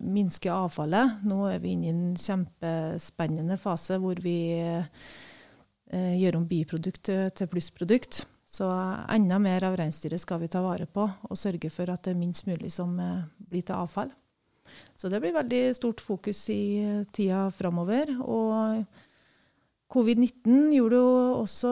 minsker 0.07 0.51
avfallet. 0.55 1.21
Nå 1.27 1.45
er 1.51 1.61
vi 1.63 1.75
inne 1.75 1.87
i 1.87 1.93
en 1.93 2.19
kjempespennende 2.19 3.57
fase 3.59 3.99
hvor 3.99 4.19
vi 4.23 4.35
eh, 4.59 6.13
gjør 6.19 6.41
om 6.41 6.47
biprodukt 6.47 7.09
til 7.11 7.51
plussprodukt. 7.51 8.25
Så 8.51 8.67
enda 9.07 9.37
mer 9.39 9.63
av 9.63 9.77
reinsdyret 9.79 10.19
skal 10.19 10.41
vi 10.41 10.49
ta 10.51 10.59
vare 10.63 10.83
på, 10.83 11.05
og 11.07 11.39
sørge 11.39 11.69
for 11.71 11.87
at 11.93 12.03
det 12.03 12.11
er 12.11 12.19
minst 12.19 12.43
mulig 12.49 12.73
som 12.75 12.97
eh, 12.99 13.21
blir 13.47 13.63
til 13.63 13.77
avfall. 13.77 14.11
Så 14.99 15.07
det 15.11 15.21
blir 15.23 15.35
veldig 15.37 15.61
stort 15.77 16.03
fokus 16.03 16.41
i 16.51 16.63
eh, 16.83 17.05
tida 17.15 17.45
framover. 17.55 18.11
Og 18.19 18.83
covid-19 19.91 20.71
gjorde 20.75 20.99
jo 20.99 21.09
også 21.41 21.69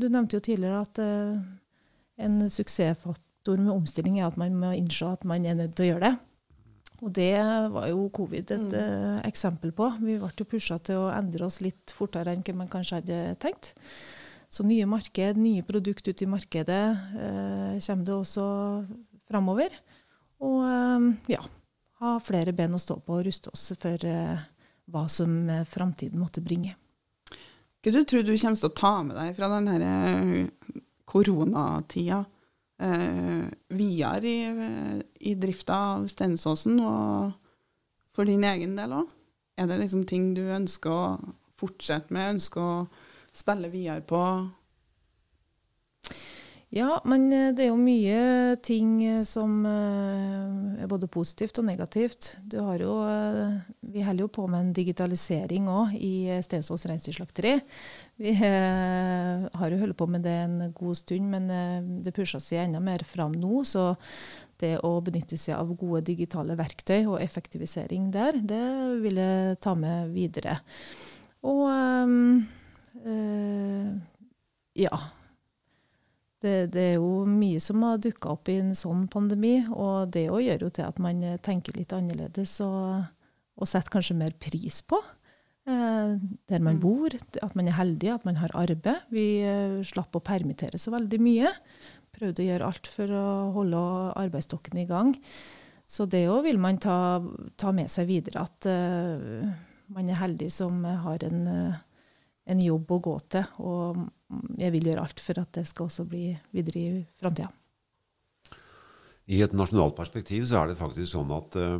Du 0.00 0.08
nevnte 0.12 0.36
jo 0.36 0.44
tidligere 0.44 0.82
at 0.84 1.00
eh, 1.02 1.40
en 2.24 2.36
suksessfaktor 2.50 3.58
med 3.60 3.72
omstilling 3.74 4.20
er 4.20 4.28
at 4.28 4.36
man 4.40 4.54
må 4.56 4.70
innse 4.76 5.08
at 5.08 5.24
man 5.28 5.44
er 5.46 5.56
nødt 5.58 5.74
til 5.76 5.86
å 5.86 5.88
gjøre 5.92 6.10
det. 6.10 6.14
Og 7.04 7.10
det 7.12 7.32
var 7.74 7.88
jo 7.90 8.04
covid 8.14 8.50
et 8.54 8.60
Mm. 8.70 8.74
eh, 8.78 9.20
eksempel 9.28 9.72
på. 9.72 9.88
Vi 10.00 10.18
ble 10.18 10.30
jo 10.38 10.44
pusha 10.44 10.78
til 10.82 10.96
å 11.02 11.10
endre 11.12 11.44
oss 11.46 11.60
litt 11.60 11.90
fortere 11.92 12.32
enn 12.32 12.42
hva 12.46 12.54
man 12.54 12.68
kanskje 12.68 13.00
hadde 13.00 13.36
tenkt. 13.42 13.74
Så 14.48 14.62
nye 14.64 14.86
marked, 14.86 15.36
nye 15.36 15.62
produkt 15.66 16.06
ut 16.08 16.22
i 16.22 16.26
markedet 16.26 16.86
eh, 17.18 17.80
kommer 17.80 18.04
det 18.04 18.14
også 18.14 18.46
framover. 19.28 19.70
Og 20.40 20.62
eh, 20.64 21.34
ja, 21.34 21.42
ha 22.00 22.18
flere 22.20 22.52
ben 22.52 22.74
å 22.74 22.78
stå 22.78 23.00
på 23.02 23.18
og 23.18 23.26
ruste 23.26 23.50
oss 23.52 23.72
for 23.80 23.98
eh, 24.06 24.38
hva 24.86 25.08
som 25.08 25.50
eh, 25.50 25.64
framtiden 25.64 26.20
måtte 26.20 26.40
bringe. 26.40 26.76
Hva 27.84 27.92
du 27.92 28.00
tror 28.08 28.22
du 28.24 28.32
kommer 28.32 28.56
til 28.56 28.70
å 28.70 28.76
ta 28.80 28.92
med 29.04 29.18
deg 29.18 29.34
fra 29.36 29.50
denne 29.52 29.74
eh, 29.84 30.70
koronatida 31.04 32.22
eh, 32.80 33.44
videre 33.76 34.30
i, 34.30 34.38
eh, 34.48 35.02
i 35.28 35.34
drifta 35.36 35.76
av 35.90 36.06
Stensåsen, 36.08 36.80
og 36.80 37.34
for 38.16 38.24
din 38.24 38.46
egen 38.48 38.72
del 38.80 38.96
òg? 39.02 39.12
Er 39.60 39.68
det 39.68 39.82
liksom 39.82 40.06
ting 40.08 40.30
du 40.32 40.46
ønsker 40.48 40.94
å 40.94 41.34
fortsette 41.60 42.16
med, 42.16 42.38
ønsker 42.38 42.64
å 42.64 42.86
spille 43.36 43.68
videre 43.68 44.00
på? 44.08 44.22
Ja, 46.74 46.96
men 47.06 47.28
eh, 47.32 47.52
det 47.54 47.68
er 47.68 47.68
jo 47.68 47.78
mye 47.78 48.56
ting 48.66 48.96
eh, 49.06 49.20
som 49.28 49.60
eh, 49.68 50.82
er 50.82 50.88
både 50.90 51.06
positivt 51.06 51.60
og 51.62 51.68
negativt. 51.68 52.32
Du 52.50 52.56
har 52.66 52.82
jo, 52.82 52.96
vi 53.94 54.02
holder 54.02 54.24
jo 54.24 54.32
på 54.34 54.48
med 54.50 54.58
en 54.58 54.72
digitalisering 54.74 55.68
òg 55.70 55.94
i 55.94 56.40
Stensås 56.42 56.88
reinsdyrslakteri. 56.90 57.54
Vi 58.18 58.34
har 58.40 59.70
jo 59.70 59.80
holdt 59.84 59.98
på 59.98 60.10
med 60.10 60.26
det 60.26 60.34
en 60.48 60.74
god 60.74 60.98
stund, 60.98 61.30
men 61.30 62.02
det 62.02 62.14
pusher 62.14 62.42
seg 62.42 62.64
enda 62.64 62.82
mer 62.82 63.06
fram 63.06 63.34
nå. 63.38 63.62
Så 63.66 63.92
det 64.58 64.76
å 64.82 64.96
benytte 65.04 65.38
seg 65.38 65.54
av 65.56 65.74
gode 65.78 66.02
digitale 66.10 66.58
verktøy 66.58 67.04
og 67.04 67.20
effektivisering 67.22 68.10
der, 68.14 68.38
det 68.42 68.62
vil 69.02 69.22
jeg 69.22 69.58
ta 69.62 69.78
med 69.78 70.14
videre. 70.14 70.58
Og 71.46 71.68
øh, 73.06 73.92
ja. 74.74 75.04
Det, 76.44 76.54
det 76.74 76.82
er 76.90 76.94
jo 76.98 77.24
mye 77.28 77.60
som 77.64 77.82
har 77.86 78.00
dukka 78.04 78.34
opp 78.34 78.50
i 78.52 78.58
en 78.60 78.74
sånn 78.76 79.06
pandemi, 79.08 79.56
og 79.72 80.10
det 80.12 80.26
òg 80.28 80.42
gjør 80.44 80.66
jo 80.66 80.72
til 80.76 80.84
at 80.86 80.98
man 81.00 81.22
eh, 81.24 81.38
tenker 81.40 81.76
litt 81.78 81.94
annerledes 81.96 82.58
og, 82.66 83.06
og 83.56 83.70
setter 83.70 83.94
kanskje 83.96 84.18
mer 84.20 84.34
pris 84.44 84.82
på 84.84 85.00
eh, 85.00 86.14
der 86.50 86.60
man 86.60 86.76
Mm. 86.76 86.80
bor, 86.84 87.14
at 87.16 87.54
man 87.56 87.68
er 87.70 87.78
heldig, 87.78 88.10
at 88.14 88.24
man 88.28 88.36
har 88.42 88.52
arbeid. 88.54 88.90
Vi 89.14 89.26
eh, 89.40 89.80
slapp 89.88 90.12
å 90.18 90.20
permittere 90.24 90.76
så 90.80 90.92
veldig 90.92 91.20
mye. 91.24 91.52
Prøvde 92.14 92.44
å 92.44 92.48
gjøre 92.50 92.66
alt 92.68 92.86
for 92.92 93.10
å 93.10 93.26
holde 93.56 93.80
arbeidsstokken 94.20 94.78
i 94.84 94.86
gang. 94.90 95.14
Så 95.88 96.06
det 96.08 96.26
òg 96.30 96.44
vil 96.46 96.60
man 96.60 96.78
ta, 96.80 97.20
ta 97.60 97.72
med 97.72 97.90
seg 97.92 98.06
videre, 98.12 98.44
at 98.44 98.68
eh, 98.68 99.48
man 99.94 100.08
er 100.12 100.20
heldig 100.20 100.50
som 100.52 100.84
har 100.84 101.24
en, 101.26 101.42
eh, 101.48 101.80
en 102.44 102.60
jobb 102.60 102.94
å 102.94 103.02
gå 103.02 103.18
til. 103.32 103.44
Og 103.64 104.00
jeg 104.60 104.74
vil 104.74 104.90
gjøre 104.90 105.04
alt 105.04 105.22
for 105.22 105.40
at 105.40 105.52
det 105.56 105.66
skal 105.68 105.88
også 105.88 106.06
bli 106.08 106.30
videre 106.54 106.80
i 106.80 107.04
framtida. 107.20 107.50
I 109.24 109.40
et 109.44 109.54
nasjonalt 109.56 109.96
perspektiv 109.96 110.44
så 110.48 110.60
er 110.60 110.70
det 110.70 110.80
faktisk 110.80 111.14
sånn 111.14 111.30
at 111.32 111.56
eh, 111.56 111.78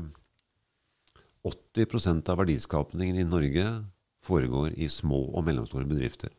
80% 1.44 2.30
av 2.32 2.40
verdiskapningen 2.40 3.20
i 3.20 3.26
Norge 3.28 3.66
foregår 4.24 4.78
i 4.80 4.88
små 4.88 5.26
og 5.34 5.44
mellomstore 5.44 5.88
bedrifter. 5.88 6.32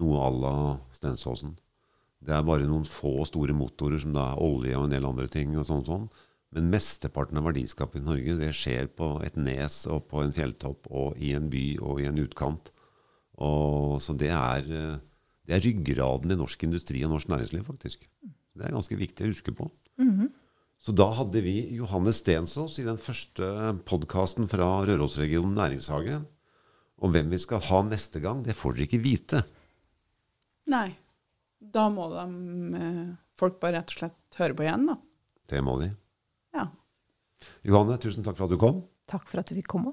Noe 0.00 0.22
à 0.24 0.30
la 0.32 0.54
Stensåsen. 0.96 1.52
Det 2.24 2.32
er 2.32 2.46
bare 2.46 2.64
noen 2.64 2.86
få 2.88 3.26
store 3.28 3.52
motorer, 3.52 4.00
som 4.00 4.14
da 4.16 4.30
er 4.32 4.40
olje 4.40 4.78
og 4.78 4.86
en 4.86 4.94
del 4.94 5.04
andre 5.04 5.28
ting. 5.28 5.52
og 5.60 5.66
sånn 5.68 5.84
sånn. 5.84 6.08
Men 6.54 6.70
mesteparten 6.72 7.36
av 7.36 7.48
verdiskapet 7.50 8.00
i 8.00 8.04
Norge 8.06 8.38
det 8.38 8.52
skjer 8.56 8.88
på 8.96 9.18
et 9.26 9.36
nes 9.36 9.74
og 9.90 10.06
på 10.08 10.22
en 10.22 10.32
fjelltopp 10.32 10.88
og 10.90 11.18
i 11.18 11.34
en 11.36 11.50
by 11.50 11.64
og 11.82 12.00
i 12.00 12.08
en 12.08 12.20
utkant. 12.22 12.70
Og, 13.42 14.00
så 14.02 14.14
det 14.18 14.30
er, 14.30 14.68
eh, 14.68 14.98
det 15.46 15.56
er 15.56 15.64
ryggraden 15.64 16.30
i 16.30 16.38
norsk 16.38 16.62
industri 16.66 17.02
og 17.04 17.14
norsk 17.16 17.28
næringsliv, 17.32 17.64
faktisk. 17.66 18.06
Det 18.54 18.68
er 18.68 18.74
ganske 18.76 18.96
viktig 18.96 19.26
å 19.26 19.32
huske 19.32 19.54
på. 19.56 19.70
Så 20.84 20.92
da 20.92 21.06
hadde 21.16 21.40
vi 21.40 21.56
Johannes 21.78 22.18
Stensås 22.20 22.78
i 22.78 22.84
den 22.84 22.98
første 23.00 23.46
podkasten 23.88 24.50
fra 24.50 24.84
Rørosregionen 24.84 25.56
næringshage. 25.56 26.24
om 27.04 27.12
hvem 27.12 27.28
vi 27.28 27.38
skal 27.42 27.60
ha 27.60 27.82
neste 27.82 28.20
gang, 28.22 28.42
det 28.44 28.54
får 28.56 28.76
dere 28.76 28.86
ikke 28.86 29.02
vite. 29.02 29.40
Nei. 30.70 30.94
Da 31.60 31.88
må 31.90 32.06
de, 32.08 32.76
eh, 32.78 33.16
folk 33.36 33.58
bare 33.60 33.80
rett 33.80 33.90
og 33.90 33.98
slett 33.98 34.38
høre 34.38 34.54
på 34.54 34.64
igjen, 34.64 34.86
da. 34.86 34.96
Det 35.48 35.60
må 35.64 35.74
de. 35.82 35.90
Ja. 36.54 36.68
Johanne, 37.64 37.98
tusen 37.98 38.24
takk 38.24 38.36
for 38.38 38.44
at 38.44 38.50
du 38.50 38.56
kom. 38.56 38.84
Takk 39.10 39.26
for 39.28 39.40
at 39.40 39.46
du 39.50 39.54
fikk 39.56 39.68
komme. 39.74 39.92